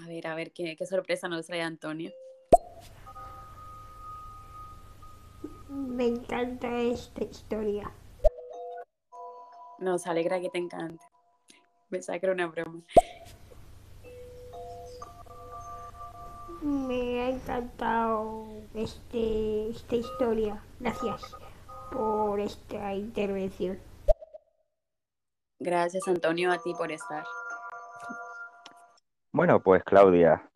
[0.03, 2.11] A ver, a ver qué, qué sorpresa nos trae Antonio.
[5.93, 7.91] Me encanta esta historia.
[9.77, 11.05] Nos alegra que te encante.
[11.89, 12.81] Me saca una broma.
[16.63, 20.63] Me ha encantado este, esta historia.
[20.79, 21.37] Gracias
[21.91, 23.79] por esta intervención.
[25.59, 27.23] Gracias, Antonio, a ti por estar.
[29.31, 30.49] Bueno, pues Claudia,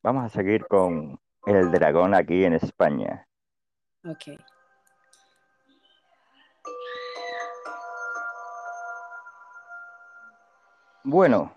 [0.00, 3.26] vamos a seguir con el dragón aquí en España.
[4.06, 4.38] Ok.
[11.06, 11.52] Bueno,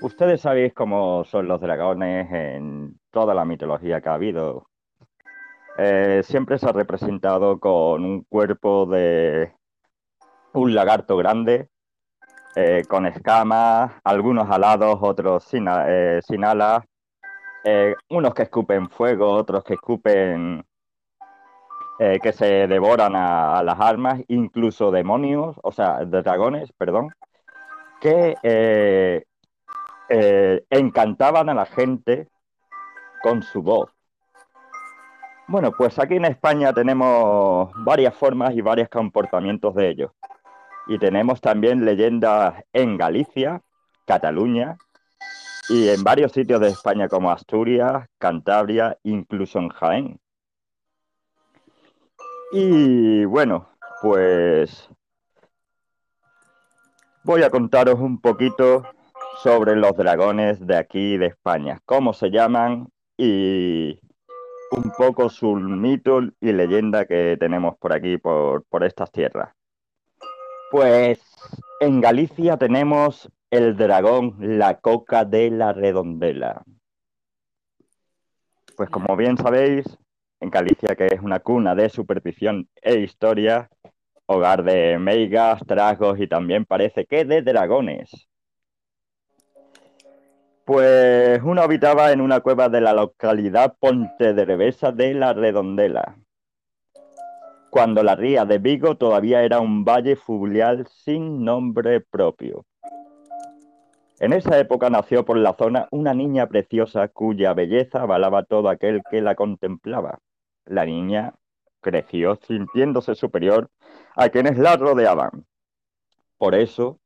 [0.00, 4.68] ustedes sabéis cómo son los dragones en toda la mitología que ha habido.
[5.78, 9.52] Eh, siempre se ha representado con un cuerpo de
[10.52, 11.68] un lagarto grande,
[12.54, 16.84] eh, con escamas, algunos alados, otros sin, eh, alas,
[18.08, 20.64] unos que escupen fuego, otros que escupen
[22.04, 27.14] eh, que se devoran a, las armas, incluso demonios, o sea, dragones, perdón,
[28.00, 29.24] que eh,
[30.08, 32.28] eh, encantaban a la gente
[33.22, 33.90] con su voz.
[35.46, 40.10] Bueno, pues aquí en España tenemos varias formas y varios comportamientos de ellos.
[40.88, 43.62] Y tenemos también leyendas en Galicia,
[44.06, 44.76] Cataluña
[45.68, 50.20] y en varios sitios de España como Asturias, Cantabria, incluso en Jaén.
[52.52, 53.68] Y bueno,
[54.02, 54.88] pues
[57.24, 58.84] voy a contaros un poquito
[59.42, 63.98] sobre los dragones de aquí de España, cómo se llaman y
[64.72, 69.54] un poco su mito y leyenda que tenemos por aquí, por, por estas tierras.
[70.70, 71.20] Pues
[71.80, 76.62] en Galicia tenemos el dragón, la coca de la redondela.
[78.74, 79.84] Pues como bien sabéis,
[80.40, 83.68] en Galicia, que es una cuna de superstición e historia,
[84.24, 88.26] hogar de meigas, tragos y también parece que de dragones.
[90.64, 93.76] Pues uno habitaba en una cueva de la localidad
[94.46, 96.16] Revesa de la Redondela,
[97.68, 102.64] cuando la ría de Vigo todavía era un valle fluvial sin nombre propio.
[104.22, 109.02] En esa época nació por la zona una niña preciosa cuya belleza avalaba todo aquel
[109.10, 110.20] que la contemplaba
[110.64, 111.34] la niña
[111.80, 113.68] creció sintiéndose superior
[114.14, 115.44] a quienes la rodeaban.
[116.38, 117.00] Por eso,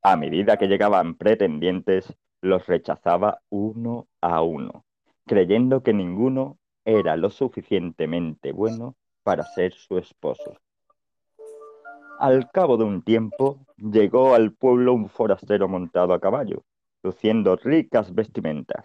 [0.00, 4.84] a medida que llegaban pretendientes, los rechazaba uno a uno,
[5.26, 8.94] creyendo que ninguno era lo suficientemente bueno
[9.24, 10.56] para ser su esposo.
[12.20, 16.64] Al cabo de un tiempo, llegó al pueblo un forastero montado a caballo,
[17.02, 18.84] luciendo ricas vestimentas.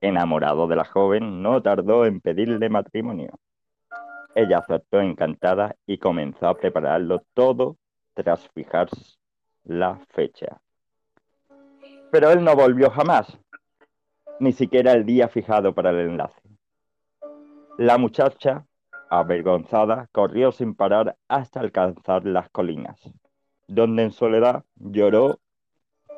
[0.00, 3.38] Enamorado de la joven, no tardó en pedirle matrimonio.
[4.34, 7.76] Ella aceptó encantada y comenzó a prepararlo todo
[8.14, 8.88] tras fijar
[9.64, 10.58] la fecha.
[12.10, 13.38] Pero él no volvió jamás,
[14.40, 16.40] ni siquiera el día fijado para el enlace.
[17.76, 18.64] La muchacha,
[19.10, 23.00] avergonzada, corrió sin parar hasta alcanzar las colinas,
[23.66, 25.38] donde en soledad lloró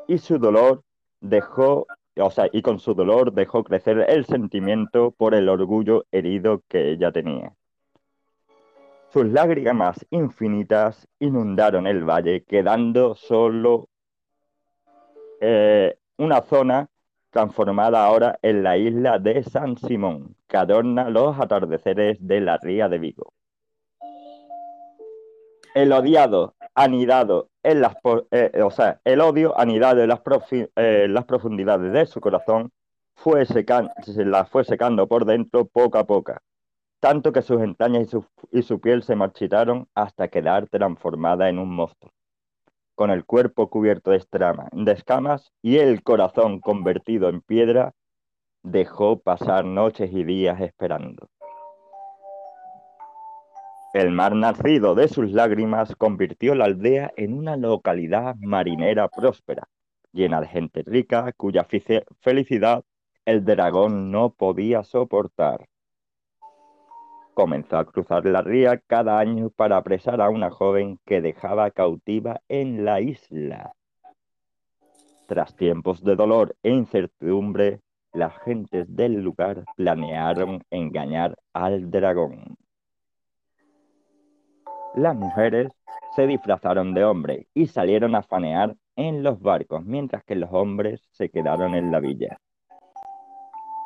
[0.07, 0.82] y su dolor
[1.20, 1.86] dejó
[2.16, 6.91] o sea, y con su dolor dejó crecer el sentimiento por el orgullo herido que
[6.91, 7.55] ella tenía.
[9.12, 13.88] Sus lágrimas infinitas inundaron el valle, quedando solo
[15.41, 16.88] eh, una zona
[17.31, 22.89] transformada ahora en la isla de San Simón, que adorna los atardeceres de la ría
[22.89, 23.33] de Vigo.
[25.74, 30.20] El odiado anidado en las, po- eh, o sea, el odio anidado en las,
[30.76, 32.72] eh, profundidades de su corazón
[33.14, 36.35] fue se la fue secando por dentro poco a poco,
[37.01, 41.59] tanto que sus entrañas y su, y su piel se marchitaron hasta quedar transformada en
[41.59, 42.12] un monstruo,
[43.01, 44.22] con el cuerpo cubierto de,
[44.72, 47.94] de escamas y el corazón convertido en piedra,
[48.62, 51.26] dejó pasar noches y días esperando.
[53.94, 59.66] El mar nacido de sus lágrimas convirtió la aldea en una localidad marinera próspera,
[60.12, 61.66] llena de gente rica, cuya
[62.20, 62.84] felicidad
[63.24, 65.70] el dragón no podía soportar.
[67.41, 72.43] Comenzó a cruzar la ría cada año para apresar a una joven que dejaba cautiva
[72.51, 73.72] en la isla.
[75.26, 77.80] Tras tiempos de dolor e incertidumbre,
[78.12, 82.59] las gentes del lugar planearon engañar al dragón.
[84.95, 85.72] Las mujeres
[86.14, 91.09] se disfrazaron de hombre y salieron a fanear en los barcos, mientras que los hombres
[91.12, 92.38] se quedaron en la villa.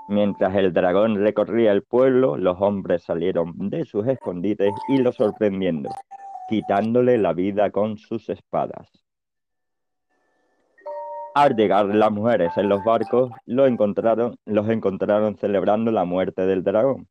[0.09, 5.89] Mientras el dragón recorría el pueblo, los hombres salieron de sus escondites y lo sorprendiendo,
[6.49, 8.91] quitándole la vida con sus espadas.
[11.35, 16.63] Al llegar las mujeres en los barcos, lo encontraron, los encontraron celebrando la muerte del
[16.63, 17.09] dragón.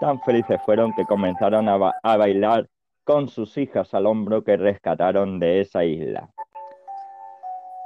[0.00, 2.68] Tan felices fueron que comenzaron a, a bailar
[3.04, 6.28] con sus hijas al hombro que rescataron de esa isla.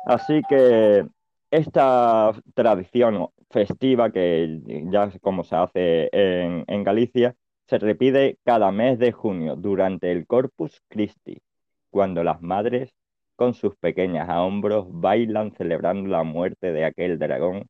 [0.07, 1.07] Así que
[1.51, 7.35] esta tradición festiva, que ya como se hace en, Galicia,
[7.67, 11.43] se repite cada mes de junio durante el Corpus Christi,
[11.91, 12.95] cuando las madres
[13.37, 17.67] con sus pequeñas a hombros bailan celebrando la muerte de aquel dragón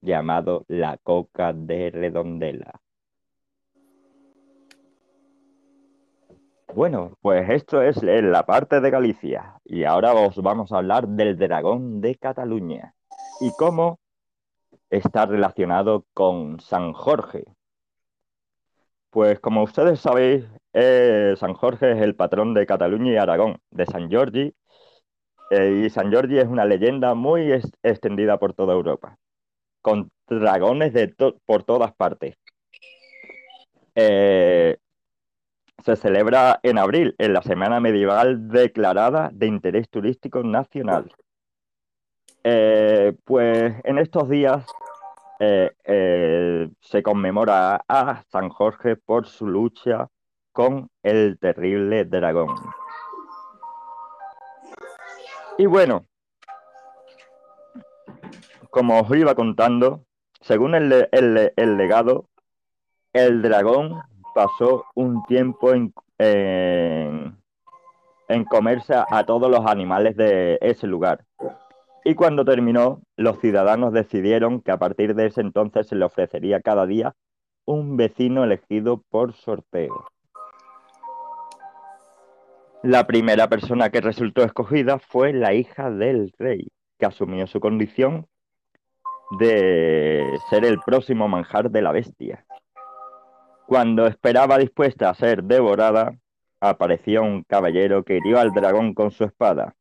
[0.00, 2.80] llamado la Coca de Redondela.
[6.74, 11.36] Bueno, pues esto es la parte de Galicia y ahora os vamos a hablar del
[11.36, 12.94] dragón de Cataluña
[13.40, 13.98] y cómo
[14.90, 17.44] está relacionado con San Jorge.
[19.10, 23.86] Pues como ustedes sabéis, eh, San Jorge es el patrón de Cataluña y Aragón, de
[23.86, 24.54] San Giorgi,
[25.50, 29.16] eh, y San Giorgi es una leyenda muy extendida por toda Europa,
[29.80, 30.92] con dragones
[31.46, 32.36] por todas partes.
[33.94, 34.76] Eh,
[35.84, 41.10] se celebra en abril, en la semana medieval declarada de interés turístico nacional.
[42.44, 44.64] Eh, pues en estos días
[45.40, 50.08] eh, eh, se conmemora a San Jorge por su lucha
[50.52, 52.54] con el terrible dragón.
[55.58, 56.04] Y bueno,
[58.70, 60.04] como os iba contando,
[60.40, 62.28] según el, el le- el legado,
[63.12, 64.00] el dragón
[64.34, 67.36] pasó un tiempo en, en-
[68.44, 71.24] comerse a todos los animales de ese lugar.
[72.08, 76.62] Y cuando terminó, los ciudadanos decidieron que a partir de ese entonces se le ofrecería
[76.62, 77.14] cada día
[77.66, 80.06] un vecino elegido por sorteo.
[82.82, 88.26] La primera persona que resultó escogida fue la hija del rey, que asumió su condición
[89.38, 92.46] de ser el próximo manjar de la bestia.
[93.66, 96.16] Cuando esperaba dispuesta a ser devorada,
[96.58, 99.74] apareció un caballero que hirió al dragón con su espada.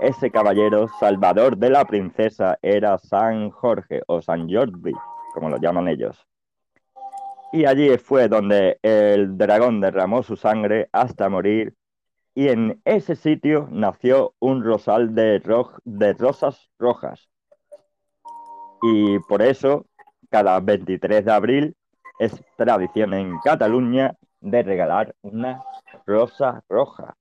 [0.00, 4.92] Ese caballero, salvador de la princesa, era San Jorge o San Jordi,
[5.34, 6.26] como lo llaman ellos.
[7.52, 11.74] Y allí fue donde el dragón derramó su sangre hasta morir,
[12.34, 17.28] y en ese sitio nació un rosal de, roj- de rosas rojas.
[18.82, 19.84] Y por eso,
[20.30, 21.76] cada 23 de abril
[22.18, 25.62] es tradición en Cataluña de regalar una
[26.06, 27.14] rosa roja.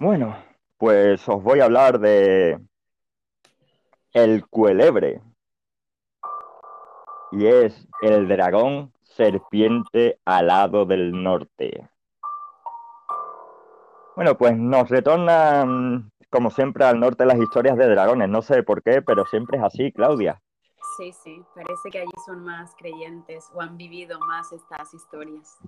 [0.00, 0.36] Bueno,
[0.76, 2.56] pues os voy a hablar de
[4.12, 5.20] el cuelebre.
[7.32, 11.90] Y es el dragón serpiente alado del norte.
[14.14, 18.28] Bueno, pues nos retornan, como siempre, al norte las historias de dragones.
[18.28, 20.40] No sé por qué, pero siempre es así, Claudia.
[20.96, 25.58] Sí, sí, parece que allí son más creyentes o han vivido más estas historias.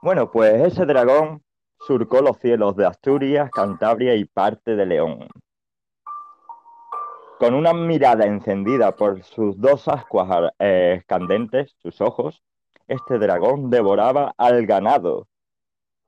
[0.00, 1.42] Bueno, pues ese dragón
[1.86, 5.28] surcó los cielos de Asturias, Cantabria y parte de León.
[7.38, 12.42] Con una mirada encendida por sus dos ascuas eh, candentes, sus ojos,
[12.88, 15.26] este dragón devoraba al ganado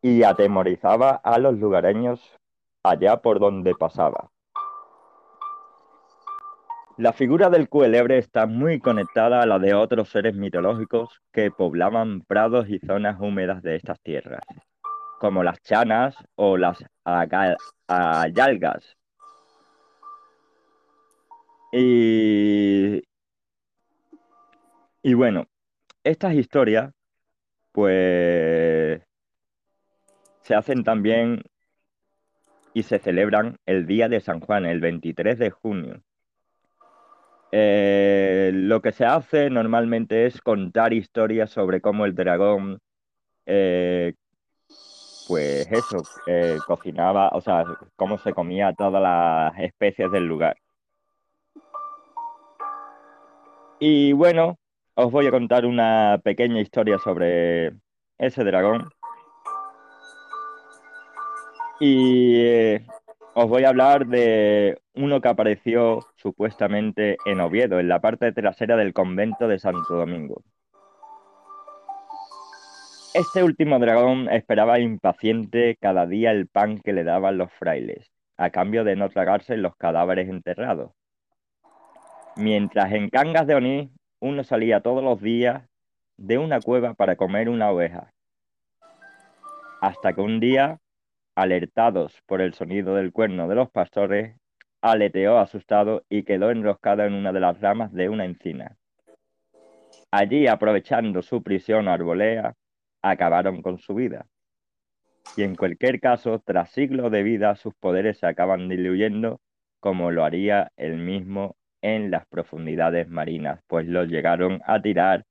[0.01, 2.21] y atemorizaba a los lugareños
[2.83, 4.31] allá por donde pasaba.
[6.97, 12.23] La figura del cuelebre está muy conectada a la de otros seres mitológicos que poblaban
[12.23, 14.43] prados y zonas húmedas de estas tierras,
[15.19, 16.85] como las chanas o las
[17.87, 18.97] ayalgas.
[21.73, 23.03] Y,
[25.03, 25.47] y bueno,
[26.05, 26.93] estas historias,
[27.73, 29.03] pues,
[30.43, 31.43] se hacen también
[32.73, 36.03] y se celebran el día de San Juan, el 23 de junio.
[37.51, 42.79] Eh, lo que se hace normalmente es contar historias sobre cómo el dragón,
[43.47, 44.15] eh,
[45.29, 47.63] pues eso, eh, cocinaba, o sea,
[47.97, 50.57] cómo se comía todas las especies del lugar.
[53.79, 54.59] Y bueno,
[54.95, 57.73] os voy a contar una pequeña historia sobre
[58.19, 58.89] ese dragón.
[61.79, 62.87] Y eh,
[63.35, 68.77] os voy a hablar de uno que apareció supuestamente en Oviedo, en la parte trasera
[68.77, 70.43] del convento de Santo Domingo.
[73.19, 78.51] Este último dragón esperaba impaciente cada día el pan que le daban los frailes, a
[78.51, 80.93] cambio de no tragarse los cadáveres enterrados.
[82.37, 83.91] Mientras en Cangas de Onís
[84.21, 85.65] uno salía todos los días
[86.17, 88.13] de una cueva para comer una oveja.
[89.81, 90.79] Hasta que un día,
[91.35, 94.37] alertados por el sonido del cuerno de los pastores,
[94.81, 98.77] aleteó asustado y quedó enroscado en una de las ramas de una encina.
[100.13, 102.55] Allí, aprovechando su prisión arbolea,
[103.03, 104.27] acabaron con su vida.
[105.37, 109.41] Y en cualquier caso, tras siglos de vida, sus poderes se acaban diluyendo,
[109.81, 115.25] como lo haría él mismo en las profundidades marinas, pues lo llegaron a tirar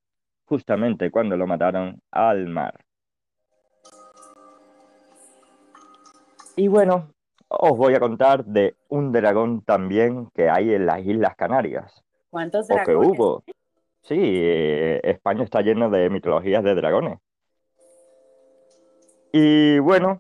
[0.46, 2.86] justamente cuando lo mataron al mar.
[6.56, 7.14] Y bueno,
[7.50, 12.70] os voy a contar de un dragón también que hay en las Islas Canarias, ¿Cuántos
[12.72, 13.20] o que dragones?
[13.20, 13.44] hubo.
[14.02, 17.20] Sí, eh, España está lleno de mitologías de dragones.
[19.40, 20.20] Y bueno,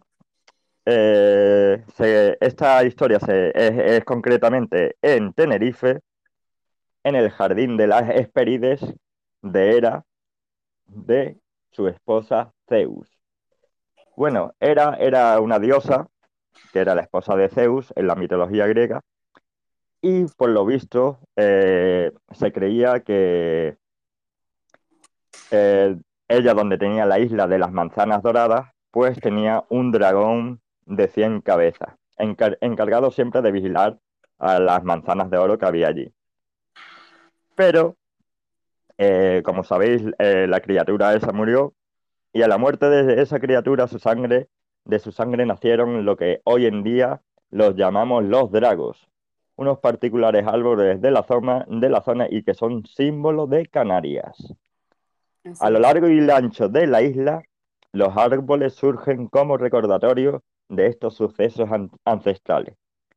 [0.85, 1.83] eh,
[2.39, 3.51] esta historia se-
[3.97, 6.01] es, concretamente en Tenerife,
[7.03, 8.81] en el jardín de las Hespérides
[9.41, 10.03] de Hera,
[10.85, 11.39] de
[11.71, 13.09] su esposa Zeus.
[14.15, 16.07] Bueno, Hera era una diosa,
[16.71, 19.01] que era la esposa de Zeus en la mitología griega,
[19.99, 23.77] y por lo visto eh, se creía que
[25.49, 25.97] eh,
[26.27, 31.41] ella donde tenía la isla de las manzanas doradas, pues tenía un dragón de 100
[31.41, 33.97] cabezas, encar- encargado siempre de vigilar
[34.39, 36.11] a las manzanas de oro que había allí.
[37.55, 37.95] Pero,
[38.97, 41.73] eh, como sabéis, eh, la criatura esa murió
[42.33, 44.47] y a la muerte de esa criatura, su sangre,
[44.85, 49.09] de su sangre nacieron lo que hoy en día los llamamos los dragos,
[49.55, 54.53] unos particulares árboles de la zona, de la zona y que son símbolo de Canarias.
[55.59, 57.41] A lo largo y ancho de la isla,
[57.93, 62.75] los árboles surgen como recordatorio de estos sucesos an- ancestrales.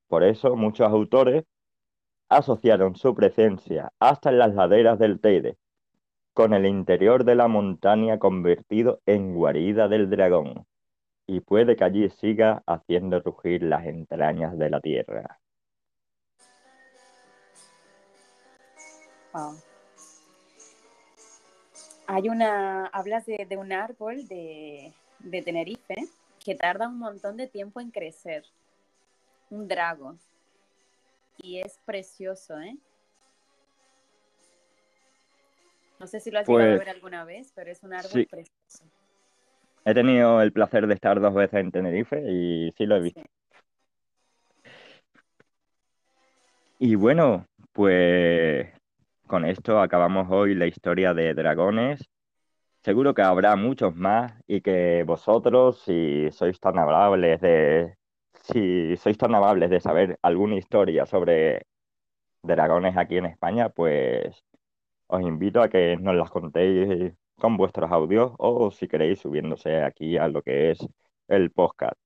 [0.09, 1.45] Por eso muchos autores
[2.29, 5.57] asociaron su presencia hasta en las laderas del Teide,
[6.33, 10.65] con el interior de la montaña convertido en guarida del dragón,
[11.27, 15.41] y puede que allí siga haciendo rugir las entrañas de la tierra.
[19.33, 19.70] Wow.
[22.13, 25.95] Hay una, hablas de, de un árbol de, de Tenerife
[26.45, 28.45] que tarda un montón de tiempo en crecer.
[29.49, 30.17] Un drago.
[31.39, 32.77] Y es precioso, ¿eh?
[36.01, 38.11] No sé si lo has llegado a Pues, ver alguna vez, pero es un árbol
[38.11, 38.25] sí.
[38.25, 38.85] precioso.
[39.85, 43.23] He tenido el placer de estar dos veces en Tenerife y sí lo he visto.
[46.81, 48.69] Y bueno, pues
[49.31, 52.11] con esto acabamos hoy la historia de dragones.
[52.83, 57.97] Seguro que habrá muchos más y que vosotros, si sois tan amables de,
[58.43, 61.67] si sois tan amables de saber alguna historia sobre
[62.43, 64.43] dragones aquí en España, pues
[65.07, 70.17] os invito a que nos las contéis con vuestros audios o si queréis subiéndose aquí
[70.19, 70.79] a lo que es
[71.29, 71.99] el podcast.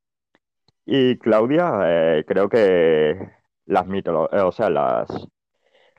[0.87, 3.31] Y Claudia, eh, creo que
[3.67, 5.09] las mitolo- eh, o sea, las,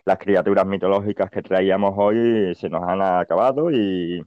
[0.06, 4.24] las criaturas mitológicas que traíamos hoy se nos han acabado y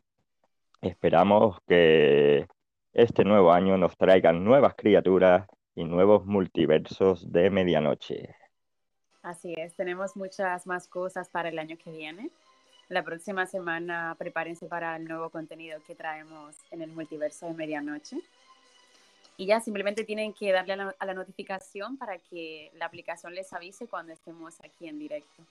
[0.81, 2.49] esperamos que
[2.93, 8.35] este nuevo año nos traigan nuevas criaturas y nuevos multiversos de medianoche.
[9.23, 12.31] Así es, tenemos muchas más cosas para el año que viene.
[12.89, 18.17] La próxima semana prepárense para el nuevo contenido que traemos en el multiverso de medianoche.
[19.37, 23.33] Y ya simplemente tienen que darle a la, a la notificación para que la aplicación
[23.35, 25.45] les avise cuando estemos aquí en directo.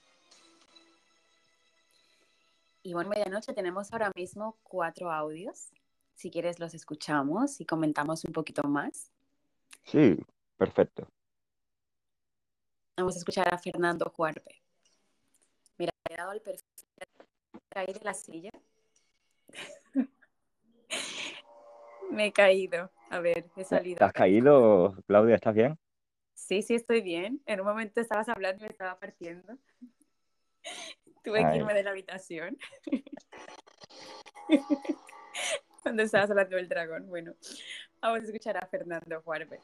[2.87, 5.73] Y bueno, medianoche tenemos ahora mismo cuatro audios.
[6.13, 9.11] Si quieres los escuchamos y comentamos un poquito más.
[9.83, 10.17] Sí,
[10.55, 11.05] perfecto.
[12.95, 14.61] Vamos a escuchar a Fernando Juarpe.
[15.77, 16.63] Mira, he dado el perfil
[17.67, 18.51] caí de la silla.
[22.09, 22.89] Me he caído.
[23.09, 23.97] A ver, he salido.
[23.97, 25.35] ¿Te has caído, Claudia?
[25.35, 25.77] ¿Estás bien?
[26.35, 27.41] Sí, sí, estoy bien.
[27.47, 29.57] En un momento estabas hablando y me estaba partiendo.
[31.27, 32.57] Tuve que irme de la habitación.
[35.83, 37.09] Cuando estabas hablando del dragón.
[37.09, 37.33] Bueno,
[38.01, 39.59] vamos a escuchar a Fernando Juarpe.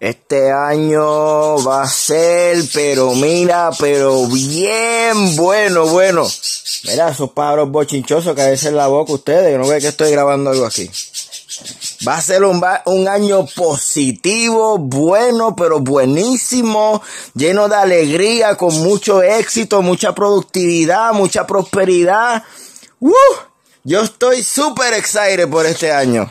[0.00, 6.26] Este año va a ser, pero mira, pero bien bueno, bueno.
[6.88, 10.50] Mira, esos pájaros bochinchosos que a veces la boca ustedes, no ve que estoy grabando
[10.50, 10.90] algo aquí.
[12.06, 17.02] Va a ser un, un año positivo, bueno, pero buenísimo,
[17.34, 22.42] lleno de alegría, con mucho éxito, mucha productividad, mucha prosperidad.
[23.00, 23.12] ¡Uh!
[23.84, 26.30] Yo estoy súper excited por este año.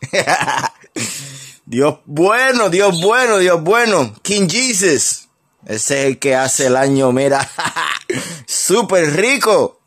[1.66, 4.14] Dios bueno, Dios bueno, Dios bueno.
[4.22, 5.28] King Jesus.
[5.66, 7.46] Ese es el que hace el año, mira.
[8.46, 9.77] Súper rico.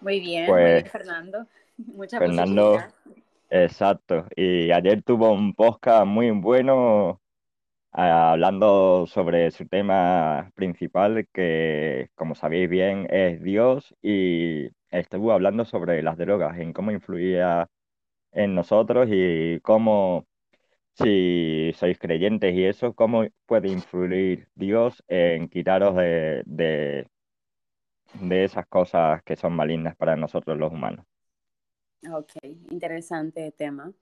[0.00, 1.46] Muy bien, muy Pues, bien, Fernando.
[1.76, 2.78] Mucha Fernando,
[3.50, 4.26] exacto.
[4.36, 7.20] Y ayer tuvo un podcast muy bueno
[7.92, 15.64] ah, hablando sobre su tema principal, que como sabéis bien es Dios, y estuvo hablando
[15.64, 17.68] sobre las drogas, en cómo influía
[18.32, 20.26] en nosotros y cómo,
[20.94, 27.08] si sois creyentes y eso, cómo puede influir Dios en quitaros de, de,
[28.14, 31.06] de esas cosas que son malignas para nosotros los humanos.
[32.10, 32.32] Ok,
[32.70, 33.92] interesante tema.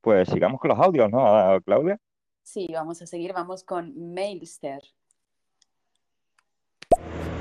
[0.00, 1.98] Pues sigamos con los audios, ¿no, Claudia?
[2.42, 4.80] Sí, vamos a seguir, vamos con Mailster.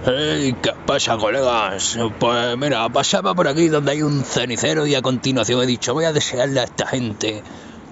[0.03, 1.97] Hey, ¿qué pasa, colegas?
[2.19, 6.05] Pues mira, pasaba por aquí donde hay un cenicero y a continuación he dicho, voy
[6.05, 7.43] a desearle a esta gente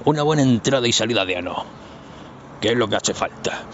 [0.06, 1.66] una buena entrada y salida de ano,
[2.60, 3.68] que es lo que hace falta.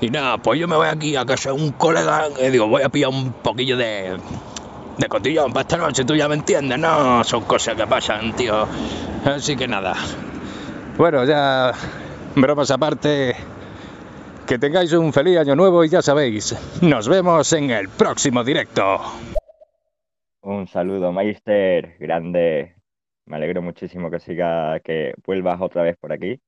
[0.00, 2.82] Y nada, pues yo me voy aquí a casa de un colega y digo, voy
[2.82, 4.18] a pillar un poquillo de,
[4.98, 7.24] de cotillón para esta noche, tú ya me entiendes, ¿no?
[7.24, 8.66] Son cosas que pasan, tío.
[9.24, 9.94] Así que nada.
[10.96, 11.72] Bueno, ya,
[12.36, 13.34] bromas aparte,
[14.46, 19.00] que tengáis un feliz año nuevo y ya sabéis, nos vemos en el próximo directo.
[20.42, 22.76] Un saludo, Meister, grande.
[23.26, 26.38] Me alegro muchísimo que siga, que vuelvas otra vez por aquí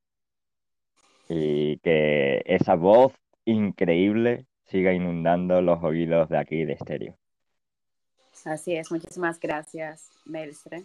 [1.28, 3.12] y que esa voz
[3.46, 7.16] increíble siga inundando los oídos de aquí de estéreo.
[8.44, 10.82] Así es, muchísimas gracias, Mailster.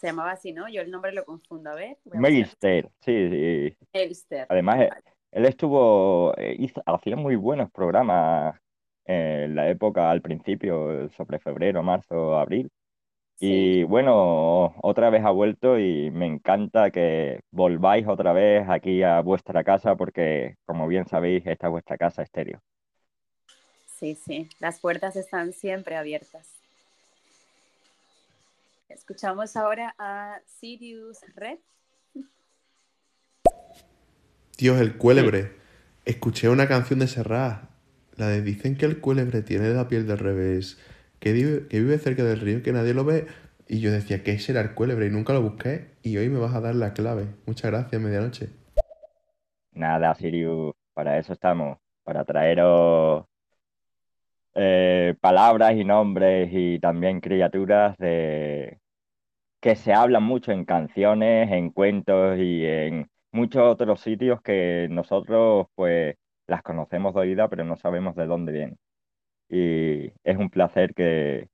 [0.00, 0.68] Se llamaba así, ¿no?
[0.68, 1.98] Yo el nombre lo confundo, a ver.
[2.04, 4.36] Meister, sí, sí.
[4.48, 4.90] Además, eh,
[5.32, 8.56] él estuvo, eh, hizo- hacía muy buenos programas
[9.04, 12.70] en la época al principio, sobre febrero, marzo, abril.
[13.40, 19.20] Y bueno, otra vez ha vuelto y me encanta que volváis otra vez aquí a
[19.20, 22.60] vuestra casa porque, como bien sabéis, esta es vuestra casa estéreo.
[23.86, 26.48] Sí, sí, las puertas están siempre abiertas.
[28.88, 31.58] Escuchamos ahora a Sirius Red.
[34.56, 35.52] Dios, el cuélebre.
[36.04, 37.70] Escuché una canción de Serrat.
[38.16, 40.78] La de dicen que el cuélebre tiene la piel del revés,
[41.20, 43.26] que vive, que vive cerca del río, que nadie lo ve.
[43.66, 45.06] Y yo decía, ¿qué será el cuélebre?
[45.06, 45.92] Y nunca lo busqué.
[46.02, 47.26] Y hoy me vas a dar la clave.
[47.46, 48.48] Muchas gracias, medianoche.
[49.72, 53.26] Nada, Sirius, para eso estamos, para traeros
[54.54, 58.80] eh, palabras y nombres y también criaturas de
[59.60, 65.66] que se hablan mucho en canciones, en cuentos y en muchos otros sitios que nosotros
[65.74, 66.16] pues
[66.48, 68.78] las conocemos de oída, pero no sabemos de dónde vienen.
[69.48, 71.48] Y es un placer que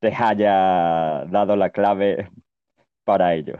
[0.00, 2.30] te haya dado la clave
[3.04, 3.54] para ello.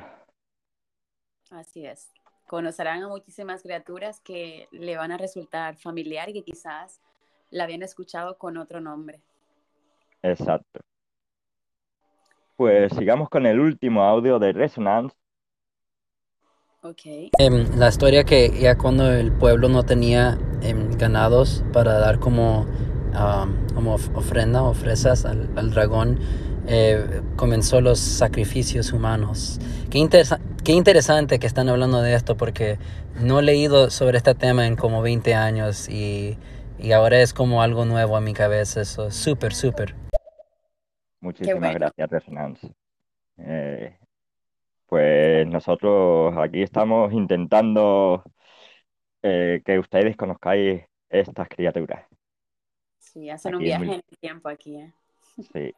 [1.50, 2.10] Así es.
[2.46, 7.00] Conocerán a muchísimas criaturas que le van a resultar familiar y que quizás
[7.50, 9.20] la habían escuchado con otro nombre.
[10.22, 10.80] Exacto.
[12.56, 15.16] Pues sigamos con el último audio de Resonance.
[16.82, 17.30] Ok.
[17.38, 22.66] Em, la historia que ya cuando el pueblo no tenía em, ganados para dar como,
[23.14, 26.18] am, como of- ofrenda, ofresas al, al dragón,
[26.66, 29.58] eh, comenzó los sacrificios humanos.
[29.90, 32.78] Qué, interesa- qué interesante que están hablando de esto porque
[33.20, 36.38] no he leído sobre este tema en como 20 años y,
[36.78, 38.80] y ahora es como algo nuevo a mi cabeza.
[38.82, 39.94] Eso es súper, súper.
[41.20, 41.74] Muchísimas bueno.
[41.74, 42.72] gracias, Resonance.
[43.38, 43.96] Eh,
[44.86, 48.22] pues nosotros aquí estamos intentando
[49.22, 52.04] eh, que ustedes conozcáis estas criaturas.
[53.12, 54.92] Sí, hacen un Aquí viaje Mil- en el tiempo aquí, ¿eh?
[55.52, 55.74] Sí.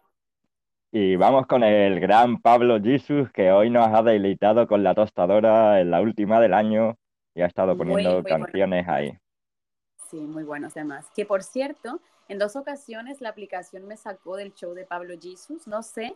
[0.91, 5.81] Y vamos con el gran Pablo Jesus, que hoy nos ha deleitado con la tostadora
[5.81, 6.99] en la última del año
[7.35, 9.19] y ha estado Muy, poniendo muy canciones ahí.
[10.11, 11.11] Sí, muy buenos además.
[11.17, 15.67] Que por cierto, en dos ocasiones la aplicación me sacó del show de Pablo Jesus.
[15.67, 16.15] No sé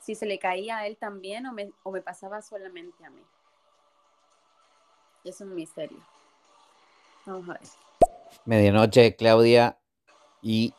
[0.00, 3.22] si se le caía a él también o me, o me pasaba solamente a mí.
[5.24, 5.98] Es un misterio.
[7.24, 7.62] Vamos a ver.
[8.44, 9.78] Medianoche, Claudia
[10.46, 10.74] y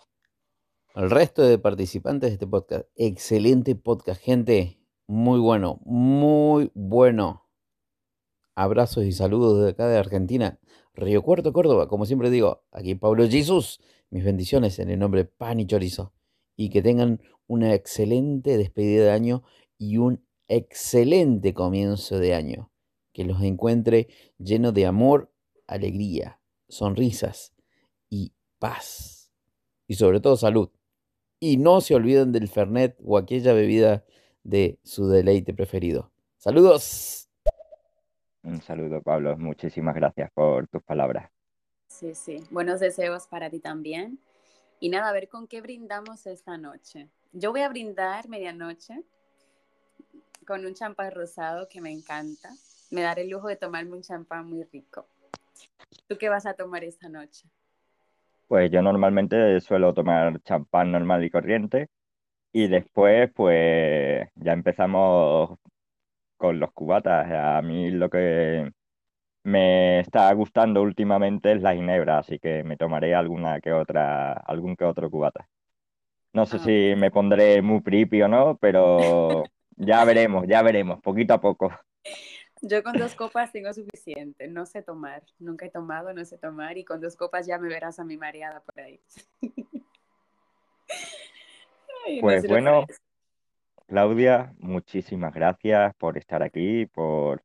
[0.95, 2.85] el resto de participantes de este podcast.
[2.95, 4.79] Excelente podcast, gente.
[5.07, 7.49] Muy bueno, muy bueno.
[8.55, 10.57] Abrazos y saludos de acá de Argentina.
[10.93, 11.89] Río Cuarto, Córdoba.
[11.89, 13.81] Como siempre digo, aquí Pablo Jesús.
[14.09, 16.13] Mis bendiciones en el nombre de Pan y Chorizo.
[16.55, 19.43] Y que tengan una excelente despedida de año
[19.77, 22.71] y un excelente comienzo de año.
[23.11, 24.07] Que los encuentre
[24.37, 25.33] lleno de amor,
[25.67, 26.39] alegría,
[26.69, 27.53] sonrisas
[28.09, 29.16] y paz.
[29.87, 30.69] Y sobre todo salud.
[31.39, 34.03] Y no se olviden del Fernet o aquella bebida
[34.43, 36.11] de su deleite preferido.
[36.37, 37.29] Saludos.
[38.43, 39.37] Un saludo, Pablo.
[39.37, 41.29] Muchísimas gracias por tus palabras.
[41.87, 42.43] Sí, sí.
[42.49, 44.19] Buenos deseos para ti también.
[44.79, 47.09] Y nada, a ver con qué brindamos esta noche.
[47.33, 49.03] Yo voy a brindar medianoche
[50.45, 52.51] con un champán rosado que me encanta.
[52.89, 55.07] Me daré el lujo de tomarme un champán muy rico.
[56.07, 57.49] ¿Tú qué vas a tomar esta noche?
[58.47, 61.89] Pues yo normalmente suelo tomar champán normal y corriente
[62.53, 65.57] y después pues ya empezamos
[66.37, 67.27] con los cubatas.
[67.31, 68.71] A mí lo que
[69.43, 74.75] me está gustando últimamente es la ginebra, así que me tomaré alguna que otra, algún
[74.77, 75.47] que otro cubata.
[76.33, 81.01] No sé Ah, si me pondré muy pripi o no, pero ya veremos, ya veremos,
[81.01, 81.71] poquito a poco.
[82.61, 84.47] Yo con dos copas tengo suficiente.
[84.47, 85.23] No sé tomar.
[85.39, 86.77] Nunca he tomado, no sé tomar.
[86.77, 88.99] Y con dos copas ya me verás a mi mareada por ahí.
[92.05, 92.85] Ay, Pues bueno.
[93.87, 97.41] Claudia, muchísimas gracias por estar aquí, por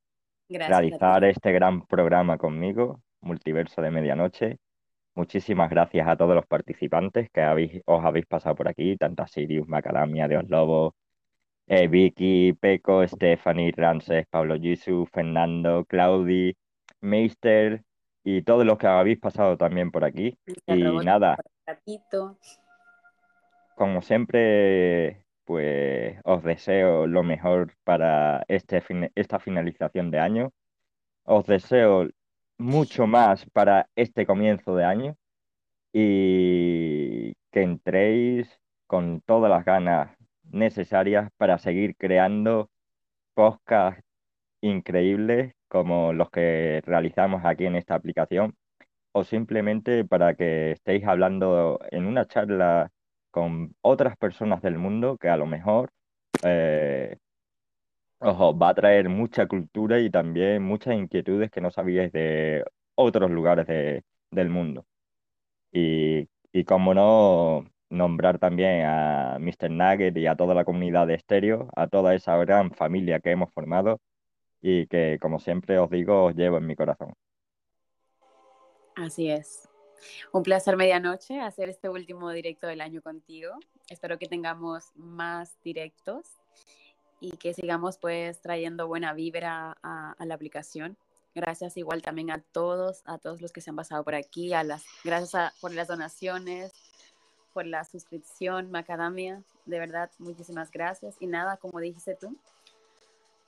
[0.48, 4.58] Gracias realizar este gran programa conmigo, Multiverso de Medianoche.
[5.14, 9.28] Muchísimas gracias a todos los participantes que habéis, os habéis pasado por aquí, tanto a
[9.28, 10.96] Sirius, Macadamia, Dios Lobo,
[11.66, 16.56] eh, Vicky, Peco, Stephanie, Ramses, Pablo Gisu, Fernando, Claudi,
[17.00, 17.82] Meister
[18.24, 20.36] y todos los que habéis pasado también por aquí.
[20.66, 21.36] Y nada,
[23.74, 30.52] como siempre, pues os deseo lo mejor para este fin- esta finalización de año.
[31.24, 32.08] Os deseo
[32.58, 35.16] mucho más para este comienzo de año
[35.92, 40.10] y que entréis con todas las ganas
[40.52, 42.70] necesarias para seguir creando
[43.34, 44.02] podcasts
[44.62, 48.54] increíbles como los que realizamos aquí en esta aplicación
[49.12, 52.90] o simplemente para que estéis hablando en una charla
[53.30, 55.90] con otras personas del mundo que a lo mejor
[56.44, 57.16] eh,
[58.20, 63.30] os va a traer mucha cultura y también muchas inquietudes que no sabíais de otros
[63.30, 64.86] lugares de- del mundo.
[65.72, 69.70] Y, y como no, nombrar también a Mr.
[69.70, 73.52] Nugget y a toda la comunidad de Estéreo, a toda esa gran familia que hemos
[73.52, 74.00] formado
[74.60, 77.12] y que, como siempre os digo, os llevo en mi corazón.
[78.96, 79.68] Así es.
[80.32, 83.52] Un placer medianoche hacer este último directo del año contigo.
[83.88, 86.26] Espero que tengamos más directos
[87.20, 90.96] y que sigamos pues trayendo buena vibra a, a la aplicación.
[91.34, 94.64] Gracias igual también a todos, a todos los que se han pasado por aquí, a
[94.64, 96.72] las, gracias a- por las donaciones,
[97.52, 99.42] por la suscripción, Macadamia.
[99.66, 101.16] De verdad, muchísimas gracias.
[101.20, 102.36] Y nada, como dijiste tú,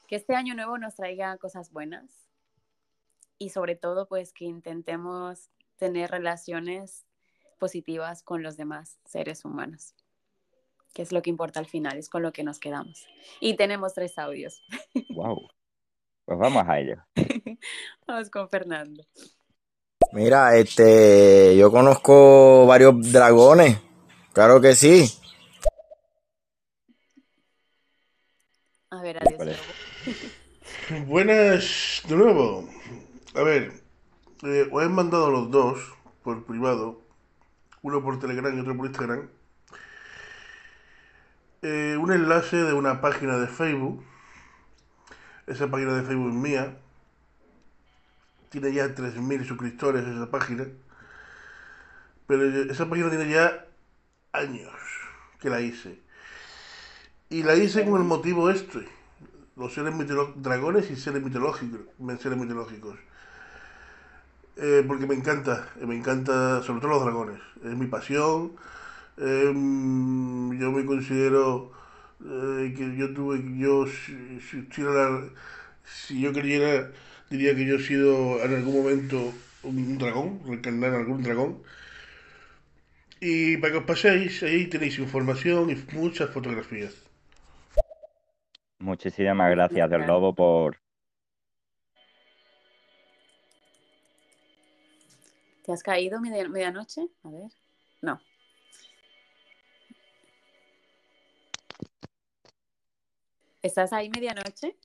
[0.06, 2.04] que este año nuevo nos traiga cosas buenas
[3.38, 7.04] y sobre todo pues que intentemos tener relaciones
[7.58, 9.94] positivas con los demás seres humanos,
[10.92, 13.06] que es lo que importa al final, es con lo que nos quedamos.
[13.40, 14.62] Y tenemos tres audios.
[15.10, 15.48] ¡Wow!
[16.24, 16.96] Pues vamos a ello.
[18.06, 19.04] Vamos con Fernando.
[20.12, 23.78] Mira, este, yo conozco varios dragones.
[24.34, 25.08] Claro que sí.
[28.90, 29.38] A ver, adiós.
[29.38, 29.56] Vale.
[31.06, 32.68] Buenas de nuevo.
[33.36, 33.72] A ver,
[34.42, 35.78] eh, os he mandado los dos
[36.24, 37.00] por privado,
[37.82, 39.28] uno por Telegram y otro por Instagram,
[41.62, 44.04] eh, un enlace de una página de Facebook.
[45.46, 46.76] Esa página de Facebook es mía.
[48.50, 50.66] Tiene ya 3.000 suscriptores esa página.
[52.26, 53.64] Pero esa página tiene ya
[54.34, 54.72] años
[55.40, 56.00] que la hice.
[57.28, 58.88] Y la hice con el motivo este.
[59.56, 59.94] Los seres
[60.36, 61.80] dragones y seres mitológicos,
[62.20, 62.98] seres mitológicos.
[64.56, 68.52] eh, porque me encanta, eh, me encanta sobre todo los dragones, es mi pasión.
[69.18, 71.72] Em, yo me considero
[72.24, 74.66] eh, que yo tuve, yo si, si,
[75.84, 76.92] si yo quería,
[77.30, 79.32] diría que yo he sido en algún momento
[79.62, 81.58] un dragón, reencarnar en algún dragón.
[83.26, 86.94] Y para que os paséis, ahí tenéis información y muchas fotografías.
[88.78, 90.76] Muchísimas gracias del Lobo por...
[95.64, 97.08] ¿Te has caído media- medianoche?
[97.22, 97.50] A ver.
[98.02, 98.20] No.
[103.62, 104.76] ¿Estás ahí medianoche?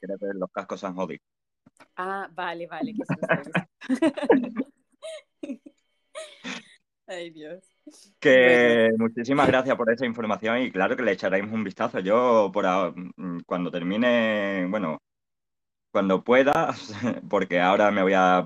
[0.00, 1.22] Creo que los cascos se han jodido.
[1.96, 3.50] Ah, vale, vale, susto.
[7.06, 7.62] Ay, Dios.
[8.18, 12.00] Que muchísimas gracias por esa información y claro que le echaremos un vistazo.
[12.00, 14.98] Yo por ahora, mm, cuando termine, bueno,
[15.92, 16.74] cuando pueda,
[17.30, 18.44] porque ahora me voy a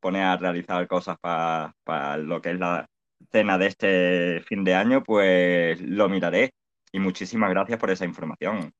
[0.00, 2.86] poner a realizar cosas para lo que es la
[3.30, 6.50] cena de este fin de año, pues lo miraré.
[6.92, 8.72] Y muchísimas gracias por esa información.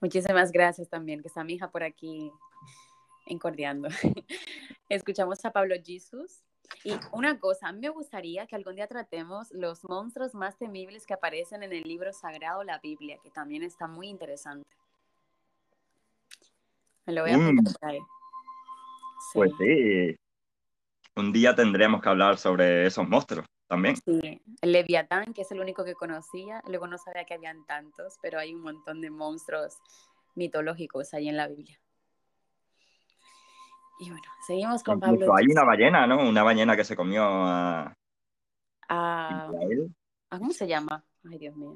[0.00, 2.30] Muchísimas gracias también, que está mi hija por aquí
[3.26, 3.88] encordeando.
[4.88, 6.42] Escuchamos a Pablo Jesus.
[6.84, 11.06] Y una cosa, a mí me gustaría que algún día tratemos los monstruos más temibles
[11.06, 14.66] que aparecen en el libro sagrado, la Biblia, que también está muy interesante.
[17.04, 17.60] Me lo voy a Mm.
[17.82, 17.98] ahí.
[19.32, 20.16] Pues sí,
[21.14, 23.96] un día tendremos que hablar sobre esos monstruos también.
[23.96, 28.16] Sí, el Leviatán, que es el único que conocía, luego no sabía que habían tantos,
[28.22, 29.78] pero hay un montón de monstruos
[30.34, 31.78] mitológicos ahí en la Biblia.
[33.98, 35.34] Y bueno, seguimos con Pablo.
[35.36, 36.28] Hay una ballena, ¿no?
[36.28, 37.94] Una ballena que se comió a
[38.88, 39.94] Ah, Israel.
[40.30, 41.04] ah, ¿Cómo se llama?
[41.30, 41.74] Ay, Dios mío.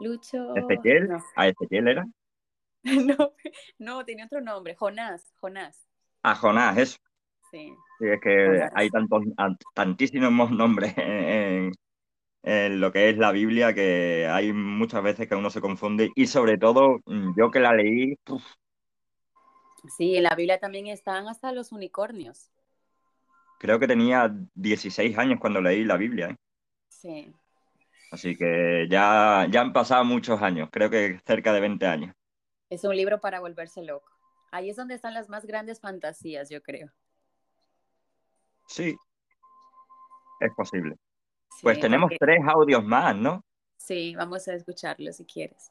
[0.00, 0.54] Lucho.
[0.56, 1.08] Ezequiel.
[1.08, 2.04] No, ¿A Ezequiel era?
[2.84, 3.32] no,
[3.78, 4.74] no, tenía otro nombre.
[4.74, 5.86] Jonás, Jonás.
[6.22, 6.96] A Jonás, eso.
[7.50, 7.72] Sí.
[7.98, 8.72] Sí, es que Jonás.
[8.74, 11.72] hay tantos, an- tantísimos nombres en,
[12.42, 16.26] en lo que es la Biblia que hay muchas veces que uno se confunde y
[16.28, 18.16] sobre todo mm, yo que la leí,
[19.96, 22.50] Sí, en la Biblia también están hasta los unicornios.
[23.60, 26.36] creo que tenía 16 años cuando leí la Biblia, ¿eh?
[26.88, 27.32] Sí.
[28.10, 32.14] Así que ya, ya han pasado muchos años, creo que cerca de 20 años.
[32.68, 34.10] Es un libro para volverse loco.
[34.52, 36.90] Ahí es donde están las más grandes fantasías, yo creo.
[38.66, 38.94] Sí,
[40.40, 40.96] es posible.
[41.62, 43.42] Pues tenemos porque- tres audios más, ¿no?
[43.76, 45.70] Sí, vamos a escucharlo si quieres.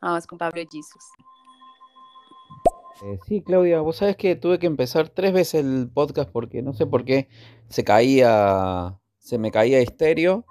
[0.00, 1.04] Vamos con Pablo Jesus.
[3.02, 6.72] Eh, sí, Claudia, vos sabés que tuve que empezar tres veces el podcast porque no
[6.72, 7.28] sé por qué
[7.68, 10.46] se caía, se me caía estéreo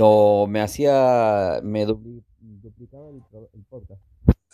[0.00, 3.22] o me hacía, me dupli- duplicaba el,
[3.54, 4.02] el podcast.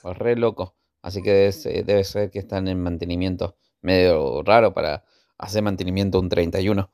[0.05, 0.75] Re loco.
[1.03, 5.05] Así que debe debe ser que están en mantenimiento medio raro para
[5.39, 6.91] hacer mantenimiento un 31.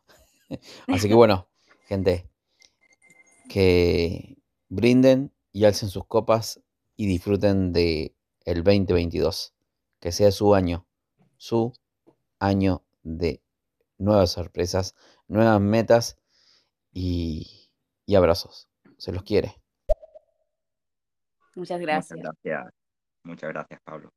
[0.89, 1.49] Así que bueno,
[1.89, 2.29] gente,
[3.49, 4.37] que
[4.69, 6.61] brinden y alcen sus copas
[6.97, 8.15] y disfruten de
[8.45, 9.53] el 2022.
[10.01, 10.87] Que sea su año,
[11.37, 11.73] su
[12.39, 13.43] año de
[13.99, 14.95] nuevas sorpresas,
[15.29, 16.19] nuevas metas
[16.93, 17.71] y,
[18.05, 18.69] y abrazos.
[18.99, 19.55] Se los quiere.
[21.55, 22.19] Muchas gracias.
[22.19, 22.75] Muchas gracias.
[23.23, 24.13] Muchas gracias, Pablo.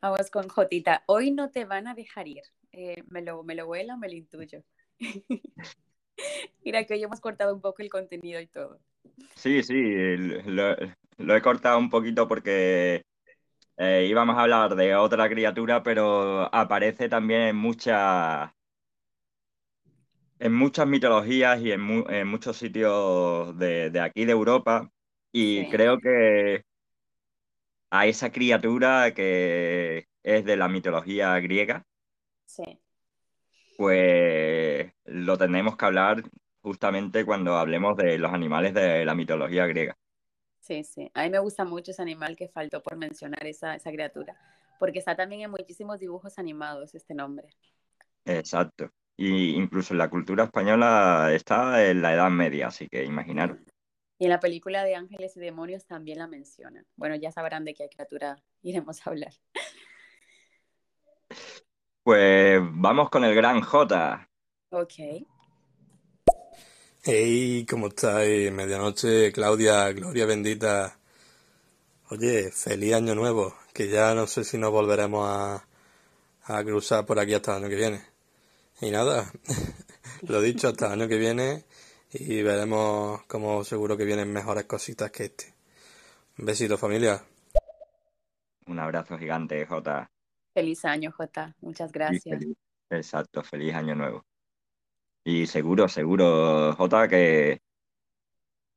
[0.00, 1.02] Vamos con Jotita.
[1.06, 2.42] Hoy no te van a dejar ir.
[2.72, 4.62] Eh, me lo, me lo vuela, me lo intuyo.
[6.64, 8.80] Mira que hoy hemos cortado un poco el contenido y todo.
[9.34, 10.76] Sí, sí, lo,
[11.16, 13.02] lo he cortado un poquito porque
[13.78, 18.50] eh, íbamos a hablar de otra criatura, pero aparece también en muchas,
[20.38, 24.90] en muchas mitologías y en, mu- en muchos sitios de, de aquí de Europa.
[25.32, 25.68] Y Sí.
[25.68, 26.62] creo que
[27.90, 31.84] a esa criatura que es de la mitología griega,
[32.46, 32.80] Sí.
[33.76, 36.22] pues lo tenemos que hablar
[36.62, 39.96] justamente cuando hablemos de los animales de la mitología griega.
[40.68, 41.10] Sí, sí.
[41.14, 44.36] A mí me gusta mucho ese animal que faltó por mencionar esa, esa criatura,
[44.78, 47.48] porque está también en muchísimos dibujos animados este nombre.
[48.26, 48.90] Exacto.
[49.16, 53.56] Y incluso en la cultura española está en la Edad Media, así que imaginaros.
[54.18, 56.86] Y en la película de Ángeles y Demonios también la mencionan.
[56.96, 59.32] Bueno, ya sabrán de qué criatura iremos a hablar.
[62.02, 64.28] Pues vamos con el gran J.
[64.70, 65.24] Ok.
[67.10, 68.52] Hey, ¿cómo estáis?
[68.52, 70.98] Medianoche, Claudia, Gloria bendita.
[72.10, 75.66] Oye, feliz año nuevo, que ya no sé si nos volveremos a,
[76.44, 78.02] a cruzar por aquí hasta el año que viene.
[78.82, 79.32] Y nada,
[80.28, 81.64] lo dicho, hasta el año que viene
[82.12, 85.54] y veremos cómo seguro que vienen mejores cositas que este.
[86.38, 87.24] Un besito familia.
[88.66, 90.06] Un abrazo gigante, Jota.
[90.52, 91.56] Feliz año, Jota.
[91.62, 92.38] Muchas gracias.
[92.38, 92.56] feliz-
[92.90, 94.24] exacto, feliz año nuevo.
[95.30, 97.60] Y seguro, seguro, Jota, que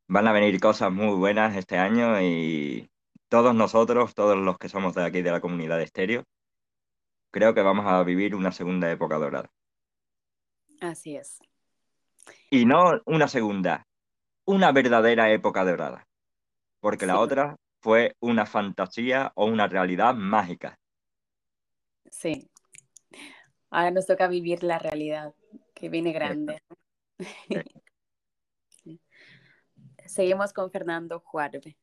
[0.09, 2.91] van a venir cosas muy buenas este año y
[3.29, 6.25] todos nosotros, todos los que somos de aquí de la comunidad de Estéreo,
[7.31, 9.49] creo que vamos a vivir una segunda época dorada.
[10.81, 11.39] Así es.
[12.49, 13.87] Y no una segunda,
[14.43, 16.05] una verdadera época dorada.
[16.81, 20.77] Porque la otra fue una fantasía o una realidad mágica.
[22.09, 22.51] Sí.
[23.69, 25.33] Ahora nos toca vivir la realidad,
[25.81, 26.61] que viene grande.
[30.05, 31.75] Seguimos con Fernando Juarbe.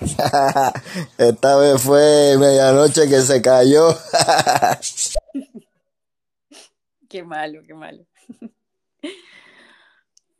[1.18, 3.88] Esta vez fue medianoche que se cayó.
[7.08, 8.04] Qué malo, qué malo.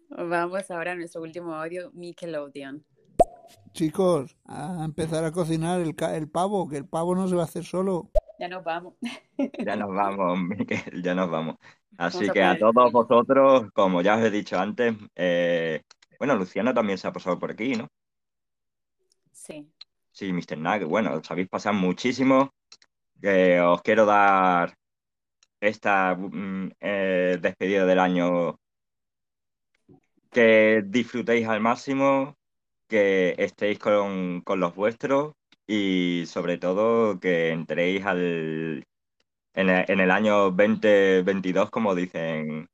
[0.09, 2.85] Vamos ahora a nuestro último audio, Nickelodeon.
[3.73, 5.95] Chicos, a empezar a cocinar el,
[6.29, 8.11] pavo, que el pavo no se va a hacer solo.
[8.39, 8.95] Ya nos vamos.
[9.59, 11.57] Ya nos vamos, Miquel, ya nos vamos.
[11.97, 15.83] Así que a todos vosotros, como ya os he dicho antes, eh,
[16.19, 17.89] bueno, Luciano también se ha pasado por aquí, ¿no?
[19.33, 19.71] Sí.
[20.11, 20.59] Sí, Mr.
[20.59, 22.53] Nag, bueno, os habéis pasado muchísimo.
[23.23, 24.75] Eh, os quiero dar
[25.61, 28.59] esta mm, eh, despedida del año
[30.31, 32.37] que disfrutéis al máximo,
[32.89, 35.35] que estéis con, con los vuestros
[35.67, 38.85] y sobre todo que entréis al,
[39.55, 42.69] en el, en el año 2022, como dicen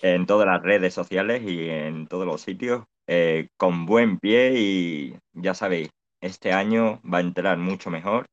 [0.00, 5.16] en todas las redes sociales y en todos los sitios, eh, con buen pie y
[5.32, 8.26] ya sabéis, este año va a entrar mucho mejor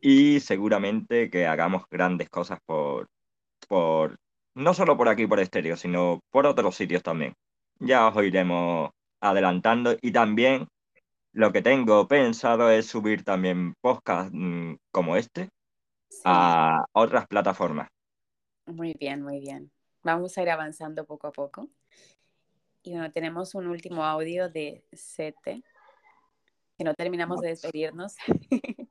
[0.00, 3.08] y seguramente que hagamos grandes cosas por,
[3.68, 4.16] por
[4.54, 7.34] no solo por aquí, por estéreo, sino por otros sitios también.
[7.78, 8.90] Ya os iremos
[9.20, 10.66] adelantando y también
[11.32, 15.50] lo que tengo pensado es subir también podcast mm, como este
[16.24, 17.88] a otras plataformas.
[18.66, 19.70] Muy bien, muy bien.
[20.02, 21.68] Vamos a ir avanzando poco a poco.
[22.82, 25.62] Y bueno, tenemos un último audio de Sete,
[26.78, 28.16] que no terminamos de despedirnos.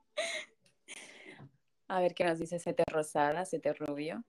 [1.88, 4.24] A ver qué nos dice Sete Rosada, Sete Rubio.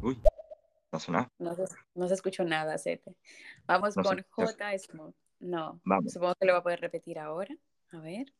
[0.00, 0.16] Uy,
[0.92, 1.30] no suena.
[1.38, 1.64] No se,
[1.94, 3.14] no se escuchó nada, Sete.
[3.66, 4.24] Vamos No con.
[4.30, 4.78] J.
[4.78, 5.14] Smooth.
[5.40, 6.12] No, Vamos.
[6.12, 7.54] supongo que lo voy a poder repetir ahora.
[7.92, 8.32] A ver.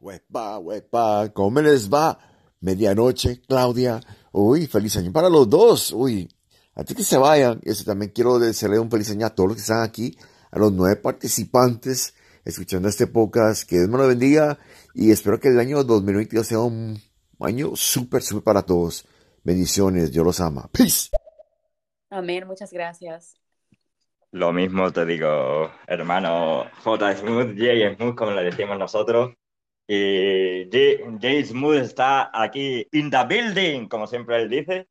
[0.00, 2.18] Huepa, huepa, ¿cómo les va?
[2.60, 4.00] Medianoche, Claudia.
[4.32, 5.92] Uy, feliz año para los dos.
[5.92, 6.28] Uy,
[6.74, 9.62] antes que se vayan, eso también quiero desearle un feliz año a todos los que
[9.62, 10.16] están aquí,
[10.50, 13.68] a los nueve participantes escuchando este podcast.
[13.68, 14.58] Que Dios me lo bendiga
[14.94, 17.00] y espero que el año 2022 sea un
[17.40, 19.06] año súper, súper para todos.
[19.46, 20.68] Bendiciones, Dios los ama.
[20.72, 21.08] Peace.
[22.10, 23.36] Amén, muchas gracias.
[24.32, 27.14] Lo mismo te digo, hermano J.
[27.14, 27.94] Smooth, J.
[27.94, 29.34] Smooth, como le decimos nosotros.
[29.86, 31.44] Y J, J.
[31.44, 34.88] Smooth está aquí in the building, como siempre él dice.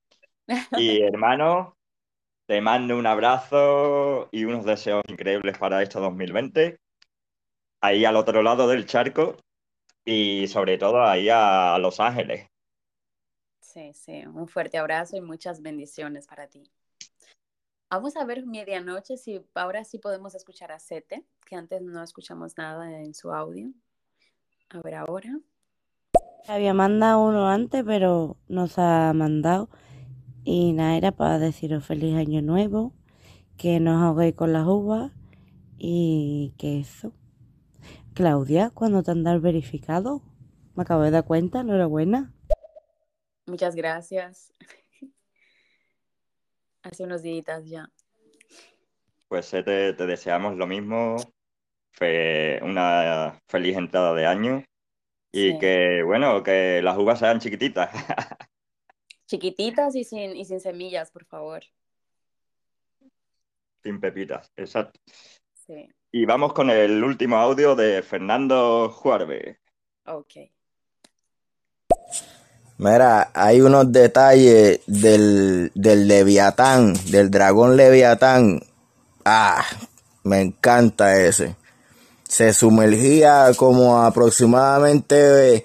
[0.80, 1.76] Y hermano,
[2.48, 6.80] te mando un abrazo y unos deseos increíbles para este 2020.
[7.82, 9.36] Ahí al otro lado del charco
[10.06, 12.55] y sobre todo ahí a Los Ángeles.
[13.76, 16.64] Sí, sí, un fuerte abrazo y muchas bendiciones para ti.
[17.90, 22.58] Vamos a ver medianoche si ahora sí podemos escuchar a Sete, que antes no escuchamos
[22.58, 23.74] nada en su audio.
[24.70, 25.42] A ver ahora.
[26.48, 29.70] Había mandado uno antes, pero nos ha mandado.
[30.46, 32.94] Y nada, era para deciros feliz año nuevo,
[33.58, 35.12] que no os ahoguéis con las uvas
[35.78, 37.12] y que eso.
[38.14, 40.22] Claudia, ¿cuándo te han dado verificado?
[40.76, 42.32] Me acabo de dar cuenta, enhorabuena.
[43.46, 44.52] Muchas gracias.
[46.84, 47.90] Hace unos días ya.
[49.28, 51.16] Pues eh, te, te deseamos lo mismo,
[51.92, 54.64] fe- una feliz entrada de año
[55.32, 55.60] y Sí.
[55.60, 57.90] que, bueno, que las uvas sean chiquititas.
[59.28, 61.64] Chiquititas y sin, y sin semillas, por favor.
[63.84, 65.00] Sin pepitas, exacto.
[65.54, 69.60] Sí, Y vamos con el último audio de Fernando Juarbe.
[70.06, 70.34] ok.
[72.78, 78.62] Mira, hay unos detalles del, del Leviatán, del dragón Leviatán.
[79.24, 79.64] Ah,
[80.24, 81.56] me encanta ese.
[82.28, 85.64] Se sumergía como aproximadamente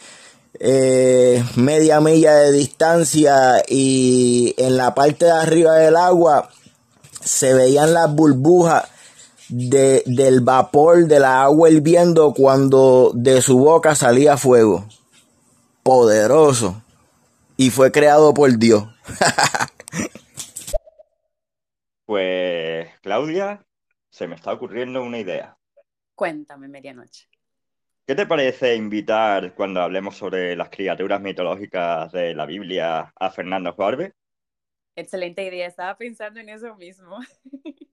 [0.61, 6.51] eh, media milla de distancia y en la parte de arriba del agua
[7.24, 8.85] se veían las burbujas
[9.49, 14.85] de, del vapor de la agua hirviendo cuando de su boca salía fuego.
[15.82, 16.82] Poderoso.
[17.61, 18.85] Y fue creado por Dios.
[22.07, 23.65] Pues, Claudia,
[24.09, 25.59] se me está ocurriendo una idea.
[26.15, 27.28] Cuéntame, medianoche.
[28.07, 33.74] ¿Qué te parece invitar, cuando hablemos sobre las criaturas mitológicas de la Biblia, a Fernando
[33.74, 34.15] Juárez?
[34.97, 37.19] Excelente idea, estaba pensando en eso mismo.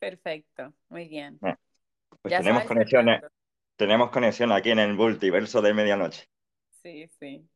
[0.00, 1.38] Perfecto, muy bien.
[1.38, 3.22] Pues Ya tenemos conexiones,
[3.76, 6.28] tenemos conexión aquí en el multiverso de medianoche.
[6.82, 7.48] Sí, sí.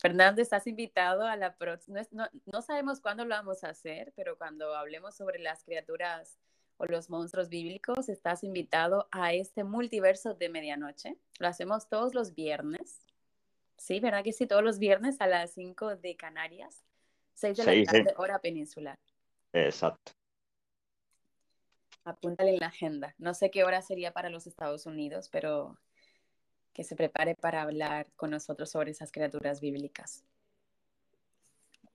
[0.00, 2.00] Fernando, estás invitado a la próxima.
[2.10, 6.38] No, no- no sabemos cuándo lo vamos a hacer, pero cuando hablemos sobre las criaturas
[6.76, 11.16] o los monstruos bíblicos, estás invitado a este multiverso de medianoche.
[11.40, 13.00] Lo hacemos todos los viernes.
[13.76, 14.46] Sí, ¿verdad que sí?
[14.46, 16.84] Todos los viernes a las 5 de Canarias,
[17.34, 17.84] 6 de la sí.
[17.84, 18.96] tarde, hora peninsular.
[19.52, 20.12] Exacto.
[22.04, 23.14] Apúntale en la agenda.
[23.18, 25.76] No sé qué hora sería para los Estados Unidos, pero
[26.78, 30.24] que se prepare para hablar con nosotros sobre esas criaturas bíblicas.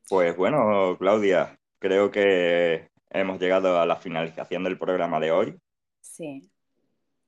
[0.09, 5.57] Pues bueno, Claudia, creo que hemos llegado a la finalización del programa de hoy.
[6.01, 6.51] Sí.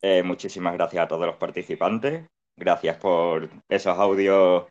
[0.02, 2.28] Eh, muchísimas gracias a todos los participantes.
[2.58, 4.66] Gracias por esos audios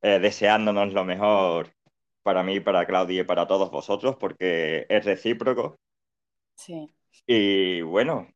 [0.00, 1.72] eh, deseándonos lo mejor
[2.22, 5.80] para mí, para Claudia y para todos vosotros, porque es recíproco.
[6.54, 6.94] Sí.
[7.26, 8.28] Y bueno,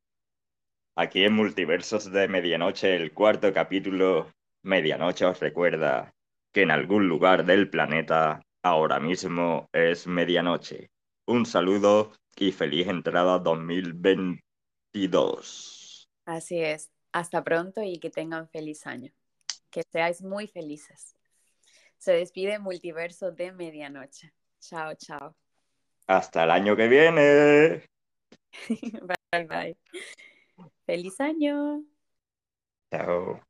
[0.97, 6.15] aquí en Multiversos de Medianoche, el cuarto capítulo, Medianoche os recuerda
[6.53, 10.91] que en algún lugar del planeta ahora mismo es medianoche.
[11.27, 16.09] Un saludo y feliz entrada 2022.
[16.25, 16.91] Así es.
[17.13, 19.13] Hasta pronto y que tengan feliz año.
[19.71, 21.17] Que seáis muy felices.
[21.99, 24.33] Se despide Multiverso de Medianoche.
[24.61, 25.37] Chao, chao.
[26.07, 27.83] Hasta el año que viene.
[29.33, 29.77] Bye, bye.
[30.87, 31.85] Feliz año.
[32.91, 33.43] Chao.